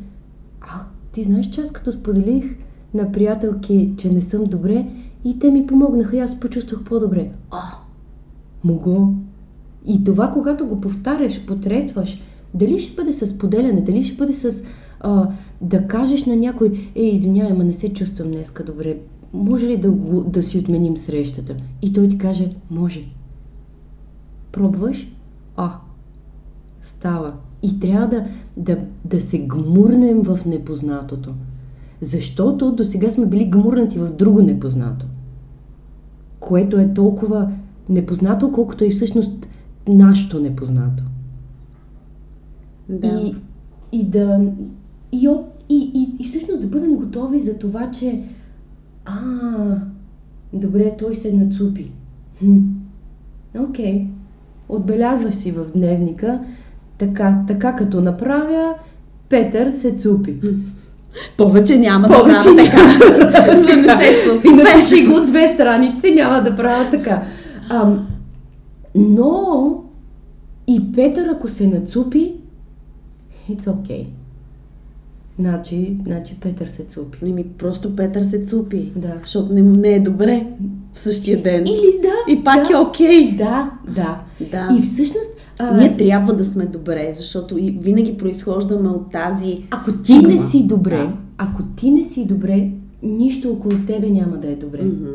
[0.62, 0.82] а,
[1.12, 2.46] ти знаеш, че аз като споделих
[2.94, 4.88] на приятелки, че не съм добре
[5.26, 7.32] и те ми помогнаха и аз почувствах по-добре.
[7.52, 7.62] А,
[8.64, 9.14] мого.
[9.88, 12.22] И това, когато го повтаряш, потретваш,
[12.54, 14.64] дали ще бъде с поделяне, дали ще бъде с
[15.06, 15.30] а,
[15.62, 18.98] да кажеш на някой, е, извинявай, ма не се чувствам днеска добре,
[19.34, 21.56] може ли да, го, да си отменим срещата?
[21.82, 23.04] И той ти каже, може.
[24.52, 25.12] Пробваш?
[25.58, 25.72] А,
[26.84, 27.34] става.
[27.64, 28.26] И трябва да,
[28.58, 31.34] да, да се гмурнем в непознатото.
[32.02, 35.06] Защото до сега сме били гмурнати в друго непознато.
[36.40, 37.52] Което е толкова
[37.90, 39.48] непознато, колкото и всъщност
[39.88, 41.04] нашето непознато.
[42.90, 43.08] Да.
[43.08, 43.36] И,
[43.92, 44.52] и да
[45.16, 45.30] и,
[45.70, 48.20] и, и, и всъщност да бъдем готови за това, че
[49.06, 49.22] а,
[50.54, 51.92] добре, той се нацупи.
[52.40, 52.58] Хм.
[53.60, 53.94] Окей.
[53.94, 54.08] Okay.
[54.70, 56.40] Отбелязваш си в дневника,
[56.98, 58.74] така, така като направя,
[59.30, 60.40] Петър се цупи.
[61.38, 63.58] Повече няма Повече да правя така.
[63.58, 64.50] За не се цупи.
[64.50, 67.24] Напиши го две страници, няма да правя така.
[67.70, 67.98] А,
[68.96, 69.84] но
[70.68, 72.34] и Петър, ако се нацупи,
[73.52, 74.06] it's okay.
[75.40, 77.18] Значи, значи Петър се цупи.
[77.22, 78.92] Не ми просто Петър се цупи.
[78.96, 79.14] Да.
[79.22, 80.48] Защото не, не е добре
[80.94, 81.64] в същия ден.
[81.68, 82.34] Или да.
[82.34, 83.08] И пак да, е окей.
[83.10, 83.38] Okay.
[83.38, 84.22] Да, да.
[84.52, 84.78] да.
[84.80, 85.32] И всъщност...
[85.60, 85.78] А...
[85.78, 90.98] Ние трябва да сме добре, защото винаги произхождаме от тази Ако ти не си добре,
[90.98, 91.14] да.
[91.38, 92.72] ако ти не си добре,
[93.04, 94.84] нищо около тебе няма да е добре.
[94.84, 95.12] Мгм.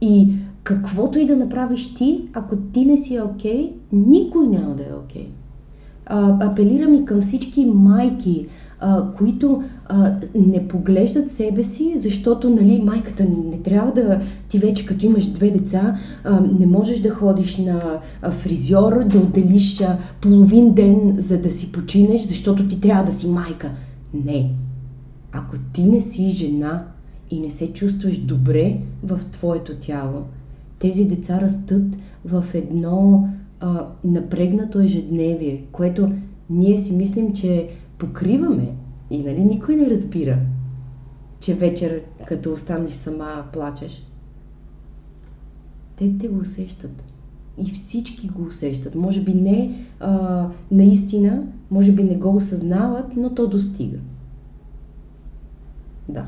[0.00, 4.94] И каквото и да направиш ти, ако ти не си окей, никой няма да е
[5.04, 5.26] окей.
[6.06, 8.46] А, апелирам и към всички майки,
[8.80, 14.86] а, които а, не поглеждат себе си, защото нали, майката не трябва да ти вече
[14.86, 18.00] като имаш две деца, а, не можеш да ходиш на
[18.30, 19.82] фризьор, да отделиш
[20.20, 23.70] половин ден за да си починеш, защото ти трябва да си майка.
[24.14, 24.50] Не.
[25.32, 26.84] Ако ти не си жена
[27.30, 30.22] и не се чувстваш добре в твоето тяло,
[30.78, 33.28] тези деца растат в едно
[33.60, 36.10] а, напрегнато ежедневие, което
[36.50, 37.68] ние си мислим, че
[37.98, 38.68] покриваме
[39.10, 40.38] и нали никой не разбира,
[41.40, 44.06] че вечер, като останеш сама, плачеш.
[45.96, 47.04] Те те го усещат.
[47.58, 48.94] И всички го усещат.
[48.94, 53.98] Може би не а, наистина, може би не го осъзнават, но то достига.
[56.08, 56.24] Да.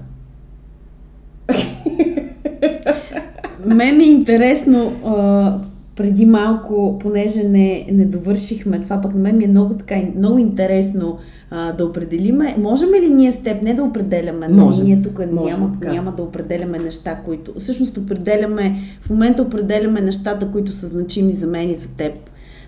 [3.66, 5.61] Мен е интересно, а,
[6.01, 10.38] преди малко, понеже не, не довършихме това, пък на мен ми е много, така, много
[10.38, 11.18] интересно
[11.51, 12.57] а, да определиме.
[12.59, 14.84] Можем ли ние с теб не да определяме, Можем.
[14.84, 15.92] ние тук Можем, няма, така.
[15.92, 17.53] няма да определяме неща, които...
[17.59, 22.12] Всъщност определяме, в момента определяме нещата, които са значими за мен и за теб.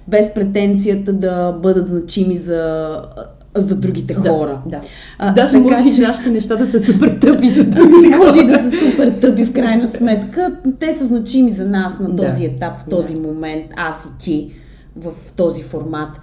[0.09, 2.93] Без претенцията да бъдат значими за,
[3.55, 4.61] за другите хора.
[4.67, 4.81] Да.
[5.19, 8.41] А, Даже така може и че- нашите неща да са супер тъпи за другите може
[8.41, 10.57] и да са супер тъпи в крайна сметка.
[10.81, 12.27] Те са значими за нас на Да.
[12.29, 14.51] този етап, в този момент, аз и ти,
[14.97, 16.21] в този формат.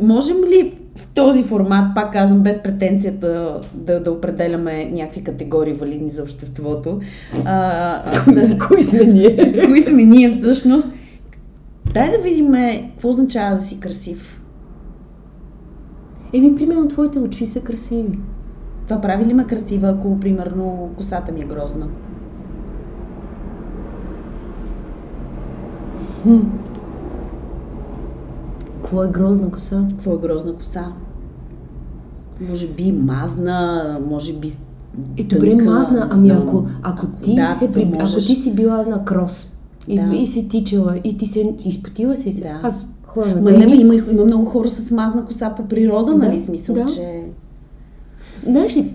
[0.00, 6.10] Можем ли в този формат, пак казвам, без претенцията да, да определяме някакви категории валидни
[6.10, 7.00] за обществото,
[7.44, 9.62] а, да, Кои сме ние?
[9.66, 10.86] кои сме ние всъщност,
[11.94, 12.52] дай да видим
[12.94, 14.38] какво означава да си красив.
[16.32, 18.18] Еми, примерно, твоите очи са красиви.
[18.84, 21.86] Това прави ли ме красива, ако, примерно, косата ми е грозна?
[26.22, 26.38] Хм.
[28.74, 29.84] Какво е грозна коса?
[29.90, 30.92] Какво е грозна коса?
[32.50, 34.52] Може би мазна, може би
[35.16, 37.84] Е, добре, тънка, мазна, ами но- ако, ако, ти да, се при...
[37.84, 38.10] можеш.
[38.10, 39.48] ако ти си била на крос
[39.88, 40.16] и, Да.
[40.16, 42.40] и си тичала и ти се изпотила си се.
[42.42, 42.60] Да.
[42.62, 43.80] Аз хора Ма не, тенис.
[43.80, 46.38] има, има много хора с мазна коса по природа, Да, нали?
[46.38, 46.86] Смисъл, да.
[46.86, 47.24] че...
[48.46, 48.92] Знаеш ли,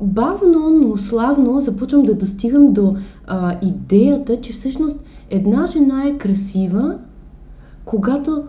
[0.00, 6.98] бавно, но славно започвам да достигам до а, идеята, че всъщност една жена е красива,
[7.84, 8.44] когато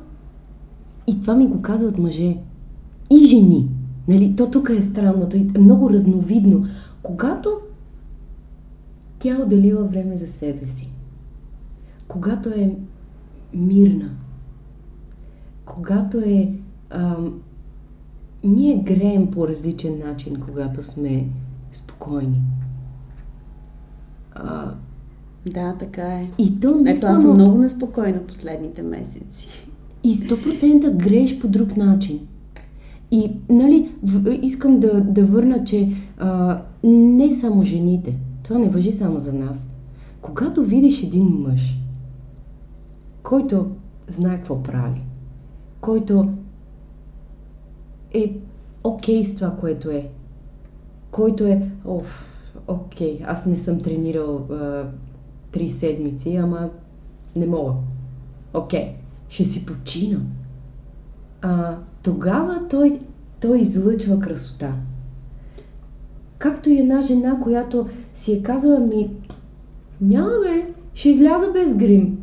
[1.07, 2.37] и това ми го казват мъже
[3.11, 3.69] и жени.
[4.07, 6.65] Нали, то тук е странното и е много разновидно.
[7.03, 7.57] Когато
[9.19, 10.91] тя отделила време за себе си,
[12.07, 12.75] когато е
[13.53, 14.09] мирна,
[15.71, 16.51] когато е
[16.89, 17.41] ам,
[18.43, 21.27] ние греем по различен начин, когато сме
[21.71, 22.41] спокойни.
[24.31, 24.71] А,
[25.45, 26.29] Да, така е.
[26.37, 27.21] и то не Ето, аз само...
[27.21, 29.47] съм много неспокойна последните месеци.
[30.03, 32.19] И 100% грееш по друг начин.
[33.11, 38.93] И, нали, в, искам да, да върна, че а, не само жените, това не въжи
[38.93, 39.67] само за нас.
[40.21, 41.77] Когато видиш един мъж,
[43.23, 43.71] който
[44.07, 45.01] знае какво прави,
[45.81, 46.29] който
[48.13, 48.33] е
[48.83, 50.09] окей с това, което е,
[51.11, 52.27] който е, оф,
[52.67, 54.87] окей, аз не съм тренирал а,
[55.51, 56.69] три седмици, ама
[57.35, 57.73] не мога.
[58.53, 58.95] Окей,
[59.29, 60.19] ще си почина.
[61.41, 62.99] А, тогава той,
[63.39, 64.73] той излъчва красота.
[66.37, 69.09] Както и една жена, която си е казала ми,
[70.01, 72.17] няма бе, ще изляза без грим.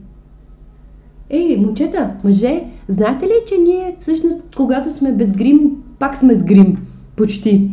[1.30, 5.61] Ей, момчета, мъже, знаете ли, че ние всъщност, когато сме без грим,
[5.99, 6.86] пак сме с грим.
[7.16, 7.70] Почти.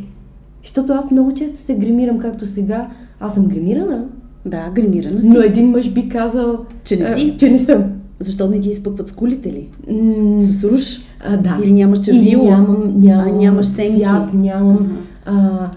[0.63, 2.89] Защото аз много често се гримирам, както сега.
[3.19, 4.05] Аз съм гримирана,
[4.45, 5.27] Да, гримирана си.
[5.27, 7.35] но един мъж би казал, Че не а, си.
[7.37, 7.83] че не съм.
[8.19, 9.69] Защо не ги изпъкват с кулите ли?
[9.89, 10.97] М, С руш?
[11.21, 11.59] а, да.
[11.63, 12.43] Или нямаш червило?
[12.43, 14.01] Или нямам, нямам А, нямаш сенки?
[14.01, 14.77] цвят, нямам...
[15.25, 15.39] Ага.
[15.39, 15.71] А,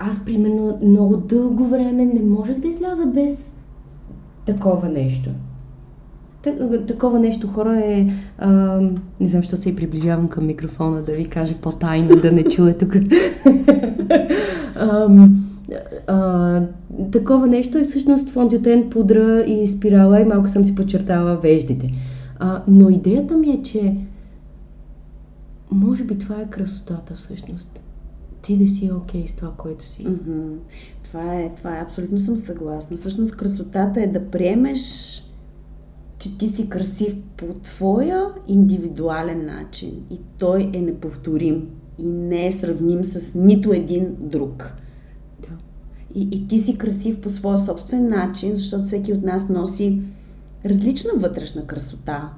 [0.00, 3.52] аз, примерно, много дълго време не можех да изляза без
[4.46, 5.30] такова нещо.
[6.46, 8.06] Та- Такова нещо, хора, е...
[8.38, 8.80] А,
[9.20, 12.78] не знам, защо се и приближавам към микрофона да ви кажа по-тайно, да не чуе
[12.78, 12.96] тук.
[16.06, 16.62] А,
[17.12, 21.92] такова нещо е всъщност фондиотен, пудра и спирала и малко съм си подчертала веждите.
[22.38, 23.96] А, но идеята ми е, че
[25.70, 27.80] може би това е красотата всъщност.
[28.42, 30.02] Ти да си окей с това, което си.
[30.02, 30.54] Мгм.
[31.04, 32.96] Това е, това е, абсолютно съм съгласна.
[32.96, 34.80] Всъщност красотата е да приемеш,
[36.18, 42.52] че ти си красив по твоя индивидуален начин и той е неповторим и не е
[42.52, 44.72] сравним с нито един друг.
[46.14, 50.02] И, и ти си красив по своя собствен начин, защото всеки от нас носи
[50.64, 52.32] различна вътрешна красота.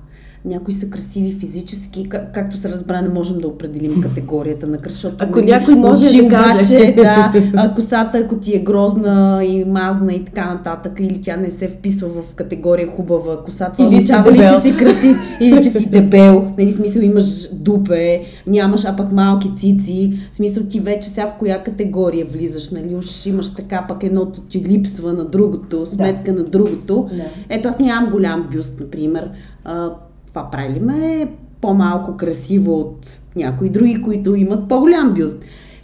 [0.44, 5.24] Някои са красиви физически, как, както се разбра, не можем да определим категорията на красота.
[5.24, 6.92] Ако някой може да каже.
[6.96, 11.50] да, а косата, ако ти е грозна и мазна и така нататък, или тя не
[11.50, 14.56] се вписва в категория хубава коса, това Или означава ли, дебел.
[14.56, 19.50] че си красив, или че си дебел, нали, смисъл имаш дупе, нямаш, а пък малки
[19.58, 24.40] цици, смисъл ти вече сега в коя категория влизаш, нали, уж имаш така, пък едното
[24.40, 27.08] ти липсва на другото, сметка на другото.
[27.16, 27.24] Да.
[27.48, 29.30] Ето аз нямам голям бюст, например.
[30.38, 31.28] Това прави ме
[31.60, 35.36] по-малко красиво от някои други, които имат по-голям бюст.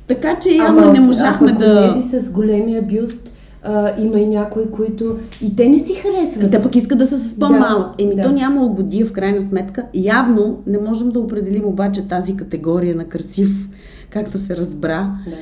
[0.06, 1.92] Така че явно не можахме а, да...
[1.94, 3.30] Тези с големия бюст,
[3.62, 6.50] а, има и някои, които и те не си харесват.
[6.50, 7.96] Те пък искат да са с по-малък.
[7.96, 8.22] Да, Еми да.
[8.22, 9.86] то няма угодия в крайна сметка.
[9.94, 13.48] Явно не можем да определим обаче тази категория на красив,
[14.10, 15.10] както се разбра.
[15.26, 15.36] Да.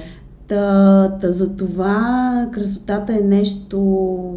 [0.53, 3.79] Та, та за това красотата е нещо,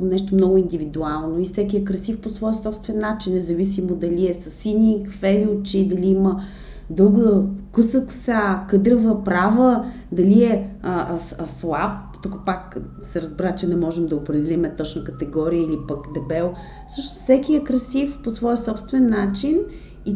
[0.02, 4.50] нещо много индивидуално и всеки е красив по своя собствен начин, независимо дали е с
[4.50, 6.42] сини, кафеви очи, дали има
[6.90, 7.42] дълга
[7.74, 11.92] къса коса, къдрава, права, дали е а, а, а, слаб.
[12.24, 16.54] Тук пак се разбра, че не можем да определим точна категория или пък дебел.
[16.88, 19.60] Също всеки е красив по своя собствен начин
[20.06, 20.16] и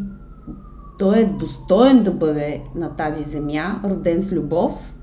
[1.00, 4.96] той е достоен да бъде на тази земя, роден с любов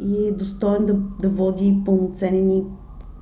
[0.00, 2.62] и е достоен да, да води пълноценен и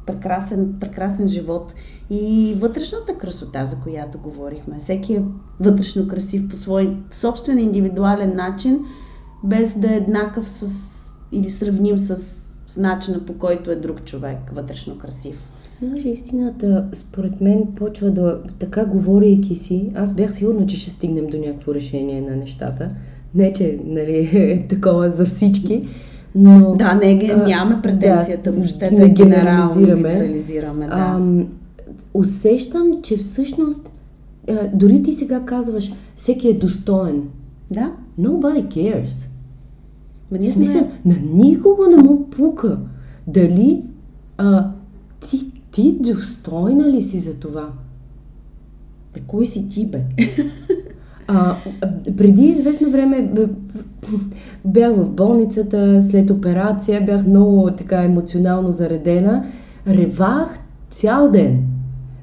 [0.07, 1.75] прекрасен, прекрасен живот.
[2.11, 4.79] И вътрешната красота, за която говорихме.
[4.79, 5.25] Всеки е
[5.61, 8.85] вътрешно красив по свой собствен индивидуален начин,
[9.45, 10.71] без да е еднакъв с
[11.33, 12.17] или сравним с,
[12.67, 15.43] с начина по който е друг човек вътрешно красив.
[15.83, 21.27] Знаеш, истината, според мен, почва да, така говорейки си, аз бях сигурна, че ще стигнем
[21.27, 22.95] до някакво решение на нещата.
[23.35, 25.89] Не, че нали, е такова за всички,
[26.35, 26.75] но...
[26.77, 30.87] Да, не, а, нямаме претенцията да, въобще да е генерално генерализираме.
[30.87, 30.93] Да.
[30.95, 31.47] Ам,
[32.15, 33.91] усещам, че всъщност,
[34.49, 37.23] а, дори ти сега казваш, всеки е достоен.
[37.71, 37.93] да?
[38.21, 39.29] Nobody cares.
[40.31, 40.65] Ма В ние сме...
[40.65, 42.79] смисъл, на никого не му пука.
[43.27, 43.83] Дали
[44.39, 44.71] а,
[45.29, 47.69] ти, ти достойна ли си за това?
[49.15, 50.01] Бе, кой си ти, бе?
[51.35, 51.57] А,
[52.17, 53.31] преди известно време
[54.65, 59.45] бях в болницата, след операция, бях много така емоционално заредена.
[59.89, 60.59] Ревах
[60.91, 61.59] цял ден.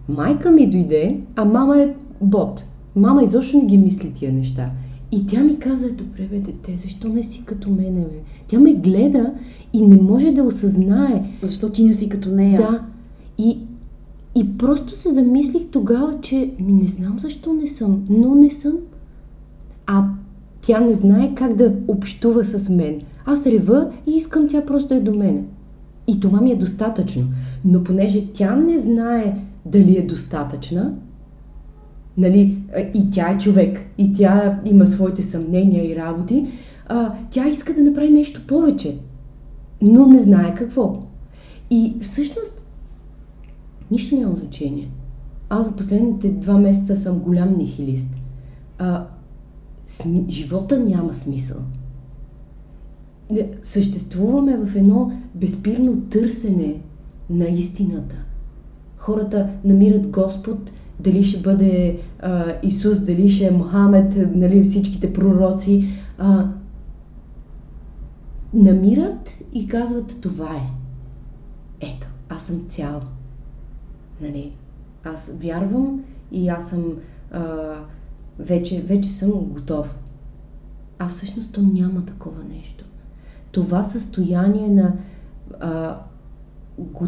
[0.10, 2.64] Майка ми дойде, а мама е бот.
[2.96, 4.70] Мама изобщо не ги мисли тия неща.
[5.12, 8.20] И тя ми каза, добре бе, дете, защо не си като мене, бе?
[8.48, 9.34] Тя ме гледа
[9.74, 12.58] и не може да осъзнае, Защо ти не си като нея?
[12.58, 12.84] да.
[13.38, 13.58] И,
[14.36, 18.74] и просто се замислих тогава, че ми не знам защо не съм, но не съм.
[19.92, 20.04] А
[20.62, 23.02] тя не знае как да общува с мен.
[23.26, 25.44] Аз рева и искам тя просто е до мене.
[26.08, 27.24] И това ми е достатъчно.
[27.66, 30.94] Но понеже тя не знае дали е достатъчна,
[32.18, 32.58] нали,
[32.94, 36.48] и тя е човек, и тя има своите съмнения и работи,
[36.88, 38.98] а, тя иска да направи нещо повече,
[39.82, 41.00] но не знае какво.
[41.70, 42.64] И всъщност,
[43.92, 44.90] нищо няма значение.
[45.50, 48.16] Аз за последните два месеца съм голям нихилист.
[48.78, 49.06] А,
[49.90, 50.26] сми...
[50.30, 51.58] Живота няма смисъл.
[53.62, 56.82] Съществуваме в едно безпирно търсене
[57.30, 58.16] на истината.
[58.98, 65.86] Хората намират Господ, дали ще бъде а, Исус, дали ще е Мохамед, нали, всичките пророци.
[66.18, 66.48] А,
[68.54, 70.70] намират и казват това е.
[71.82, 73.02] Ето, аз съм цял.
[74.22, 74.52] Нали?
[75.04, 76.86] Аз вярвам и аз съм
[77.32, 77.74] а,
[78.40, 79.96] вече, вече съм готов.
[81.00, 82.86] А всъщност то няма такова нещо.
[83.52, 84.94] Това състояние на
[85.60, 86.00] а,
[86.78, 87.08] го,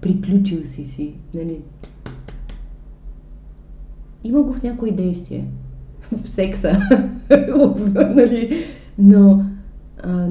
[0.00, 1.60] приключил си си, нали?
[4.24, 5.48] Има го в някои действие.
[6.22, 6.72] В секса.
[7.94, 8.64] нали?
[8.98, 9.44] Но
[10.02, 10.28] а,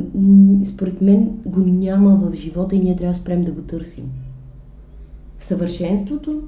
[0.66, 4.12] според мен го няма в живота и ние трябва да спрем да го търсим.
[5.40, 6.44] Съвършенството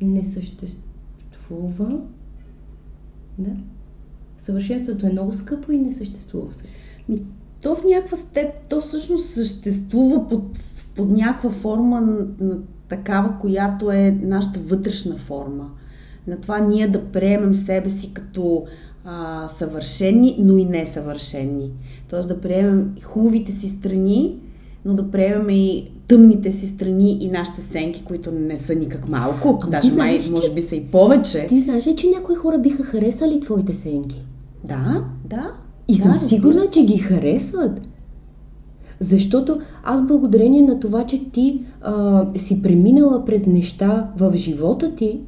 [0.00, 2.00] не съществува.
[3.40, 3.50] Да.
[4.38, 6.48] Съвършенството е много скъпо и не съществува.
[7.08, 7.22] Ми,
[7.62, 10.58] то в някаква степ, то всъщност съществува под,
[10.96, 12.58] под някаква форма на, на
[12.88, 15.70] такава, която е нашата вътрешна форма.
[16.26, 18.66] На това ние да приемем себе си като
[19.04, 21.70] а, съвършени, но и несъвършени.
[22.08, 24.38] Тоест да приемем хубавите си страни,
[24.84, 29.58] но да приемем и тъмните си страни и нашите сенки, които не са никак малко,
[29.62, 31.46] Ами даже май, знаеш, може би са и повече.
[31.46, 34.24] Ти знаеш ли, че някои хора биха харесали твоите сенки?
[34.64, 35.52] Да, да.
[35.88, 37.80] И да, съм сигурна, че ги харесват.
[39.00, 45.20] Защото аз благодарение на това, че ти а, си преминала през неща в живота ти,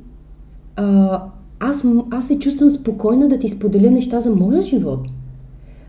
[0.77, 1.23] а,
[1.61, 5.01] аз, аз се чувствам спокойна да ти споделя неща за моя живот.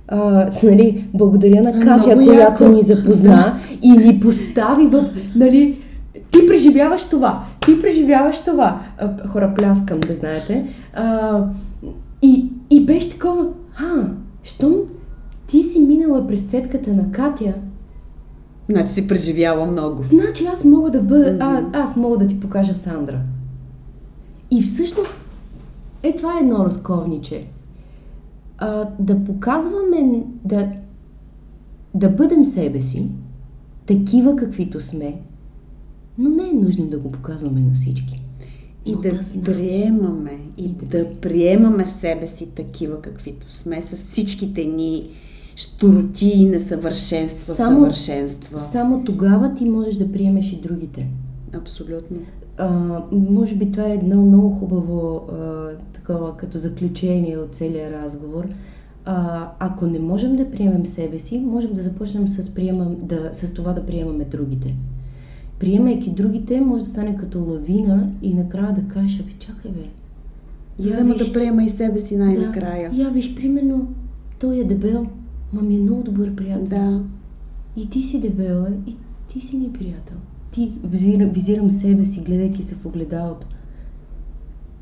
[0.07, 2.75] А, нали, благодаря на Катя, Много която яко.
[2.75, 5.09] ни запозна и ни постави в...
[5.35, 5.77] Нали,
[6.31, 8.79] ти преживяваш това, ти преживяваш това.
[8.97, 10.65] А, хора, пляскам, да знаете.
[10.93, 11.39] А,
[12.21, 13.47] и, и беше такова,
[13.77, 14.07] а,
[14.43, 14.75] щом
[15.47, 17.53] ти си минала през сетката на Катя,
[18.69, 20.03] Значи си преживяла много.
[20.03, 21.69] Значи аз мога да бъда, mm-hmm.
[21.73, 23.19] а, аз мога да ти покажа Сандра.
[24.51, 25.11] И всъщност,
[26.03, 27.47] е това е едно разковниче.
[28.65, 30.71] А, да показваме, да,
[31.93, 33.05] да бъдем себе си,
[33.85, 35.15] такива каквито сме,
[36.17, 38.21] но не е нужно да го показваме на всички.
[38.85, 43.81] И но да, да приемаме, и, и да, да приемаме себе си такива каквито сме,
[43.81, 45.09] с всичките ни
[45.55, 48.59] штороти и несъвършенства, само, съвършенства.
[48.59, 51.07] Само тогава ти можеш да приемеш и другите.
[51.53, 52.17] Абсолютно.
[52.57, 58.47] А, може би това е едно много хубаво а, такова като заключение от целия разговор.
[59.05, 63.53] А, ако не можем да приемем себе си, можем да започнем с, приемам, да, с
[63.53, 64.75] това да приемаме другите.
[65.59, 69.83] Приемайки другите, може да стане като лавина и накрая да кажеш, абе чакай бе.
[70.79, 72.91] Я Взема виж, да приема и себе си най-накрая.
[72.91, 73.87] Да, я виж, примерно,
[74.39, 75.07] той е дебел,
[75.53, 76.65] ма ми е много добър приятел.
[76.65, 77.01] Да.
[77.77, 78.95] И ти си дебела, и
[79.27, 80.17] ти си ми приятел.
[80.53, 83.47] Ти визирам, визирам себе си, гледайки се в огледалото.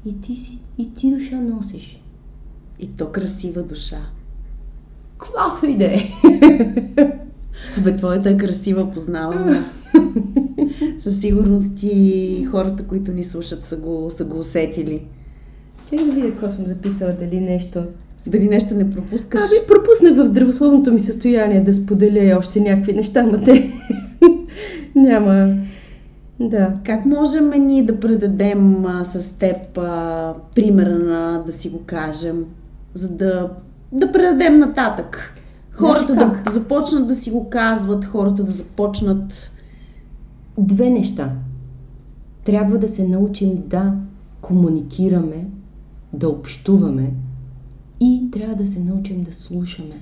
[0.05, 2.01] И ти, си, и ти душа носиш.
[2.79, 3.99] И то красива душа.
[5.17, 5.99] Каквато и да е.
[7.83, 9.65] Бе, твоята е красива, познавам.
[10.99, 15.05] Със сигурност и хората, които ни слушат, са го, са го усетили.
[15.89, 17.83] Чакай да видя какво съм записала, дали нещо...
[18.27, 19.41] Дали нещо не пропускаш?
[19.41, 23.71] Ами, пропуснах в здравословното ми състояние да споделя още някакви неща, ма те
[24.95, 25.55] няма...
[26.39, 26.73] Да.
[26.85, 32.45] Как можем ние да предадем а, с теб а, примера на да си го кажем,
[32.93, 33.49] за да,
[33.91, 35.33] да предадем нататък?
[35.71, 39.51] Хората да започнат да си го казват, хората да започнат.
[40.57, 41.31] Две неща.
[42.43, 43.93] Трябва да се научим да
[44.41, 45.47] комуникираме,
[46.13, 47.13] да общуваме
[47.99, 50.01] и трябва да се научим да слушаме.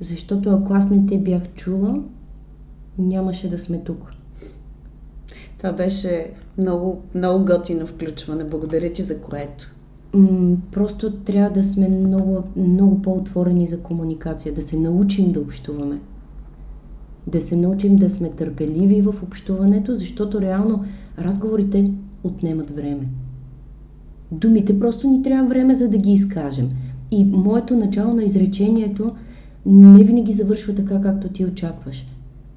[0.00, 2.02] Защото ако аз не те бях чула,
[2.98, 4.12] нямаше да сме тук.
[5.58, 8.44] Това беше много, много готино включване.
[8.44, 9.74] Благодаря ти за което.
[10.14, 16.00] М- просто трябва да сме много, много по-отворени за комуникация, да се научим да общуваме.
[17.26, 20.84] Да се научим да сме търпеливи в общуването, защото реално
[21.18, 21.92] разговорите
[22.24, 23.08] отнемат време.
[24.32, 26.68] Думите просто ни трябва време, за да ги изкажем.
[27.10, 29.12] И моето начало на изречението
[29.66, 32.06] не винаги завършва така, както ти очакваш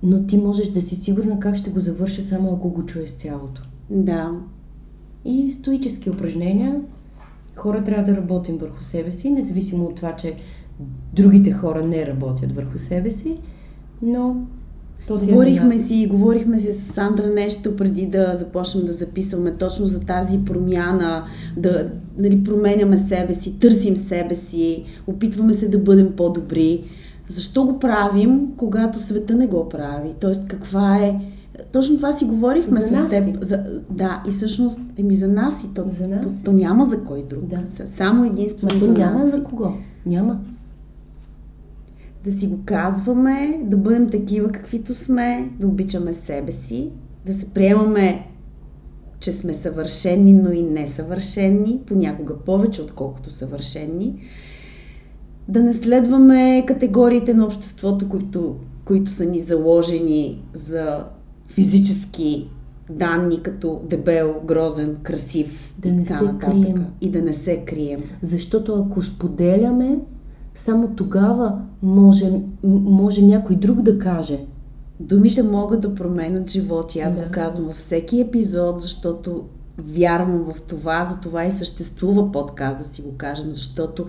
[0.03, 3.61] но ти можеш да си сигурна как ще го завърша само ако го чуеш цялото.
[3.89, 4.31] Да.
[5.25, 6.81] И стоически упражнения.
[7.55, 10.34] Хора трябва да работим върху себе си, независимо от това, че
[11.13, 13.38] другите хора не работят върху себе си,
[14.01, 14.35] но
[15.07, 19.85] този говорихме е си, говорихме си с Сандра нещо преди да започнем да записваме точно
[19.85, 21.25] за тази промяна,
[21.57, 26.84] да нали, променяме себе си, търсим себе си, опитваме се да бъдем по-добри.
[27.27, 30.09] Защо го правим, когато света не го прави?
[30.19, 31.19] Тоест, каква е...
[31.71, 33.43] Точно това си говорихме за с теб.
[33.43, 36.37] За, да, и всъщност, еми за нас и то, за нас.
[36.37, 37.45] То, то няма за кой друг.
[37.45, 37.59] Да.
[37.97, 39.31] Само единствено за няма нас.
[39.31, 39.73] за кого?
[40.05, 40.39] Няма.
[42.25, 46.89] Да си го казваме, да бъдем такива каквито сме, да обичаме себе си,
[47.25, 48.27] да се приемаме,
[49.19, 54.15] че сме съвършени, но и несъвършени, понякога повече, отколкото съвършени
[55.47, 58.55] да не следваме категориите на обществото, които,
[58.85, 61.03] които са ни заложени за
[61.47, 62.49] физически
[62.89, 66.85] данни, като дебел, грозен, красив да не се крием.
[67.01, 68.03] И да не се крием.
[68.21, 69.99] Защото ако споделяме,
[70.55, 72.31] само тогава може,
[72.63, 74.39] може някой друг да каже.
[74.99, 76.99] Думите могат да променят животи.
[76.99, 77.23] Аз да.
[77.23, 79.43] го казвам във всеки епизод, защото
[79.77, 84.05] вярвам в това, за това и съществува подкаст, да си го кажем, защото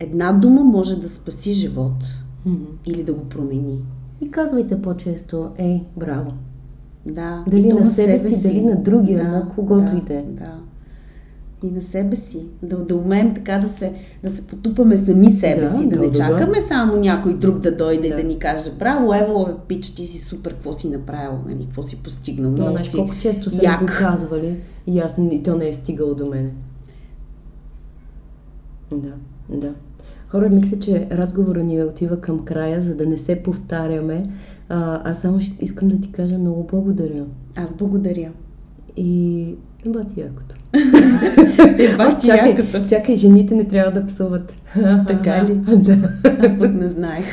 [0.00, 2.04] една дума може да спаси живот
[2.46, 2.66] mm-hmm.
[2.86, 3.78] или да го промени.
[4.20, 6.32] И казвайте по-често, ей, браво.
[7.06, 7.44] Да.
[7.48, 10.22] Дали на, себе си, си, дали на другия, да, на когото да, и да е.
[10.22, 10.58] Да.
[11.62, 12.46] И на себе си.
[12.62, 16.02] Да, да умеем така да се, да се потупаме сами себе да, си, да, да
[16.02, 16.66] не да, чакаме да.
[16.66, 18.14] само някой друг да дойде да.
[18.14, 21.64] и да ни каже, браво, ево, бе, пич, ти си супер, какво си направил, нали,
[21.64, 22.50] какво си постигнал.
[22.50, 24.56] Много си колко често са го казвали
[24.86, 26.50] и аз и то не е стигало до мене.
[28.92, 29.12] Да,
[29.48, 29.74] да.
[30.30, 34.22] Хора, мисля, че разговора ни отива към края, за да не се повтаряме.
[34.68, 37.24] А, аз само искам да ти кажа много благодаря.
[37.56, 38.30] Аз благодаря.
[38.96, 39.54] И
[39.86, 40.54] еба ти якото.
[41.78, 42.88] Еба ти чакай, якото.
[42.88, 44.54] чакай, жените не трябва да псуват.
[45.06, 45.54] Така ли?
[45.76, 46.12] да.
[46.40, 47.26] Аз пък не знаех.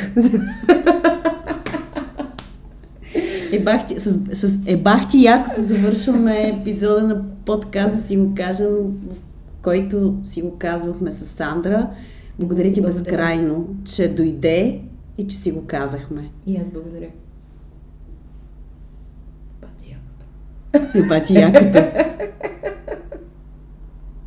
[3.52, 8.68] Ебах ти, с, с ебах ти якото завършваме епизода на подкаст, да си го кажем,
[9.12, 9.16] в
[9.62, 11.90] който си го казвахме с Сандра.
[12.40, 13.04] Благодаря ти Благодаря.
[13.04, 14.82] безкрайно, че дойде
[15.18, 16.30] и че си го казахме.
[16.46, 17.10] И аз благодаря.
[19.64, 20.98] Еба ти якото.
[20.98, 21.80] Еба ти якото.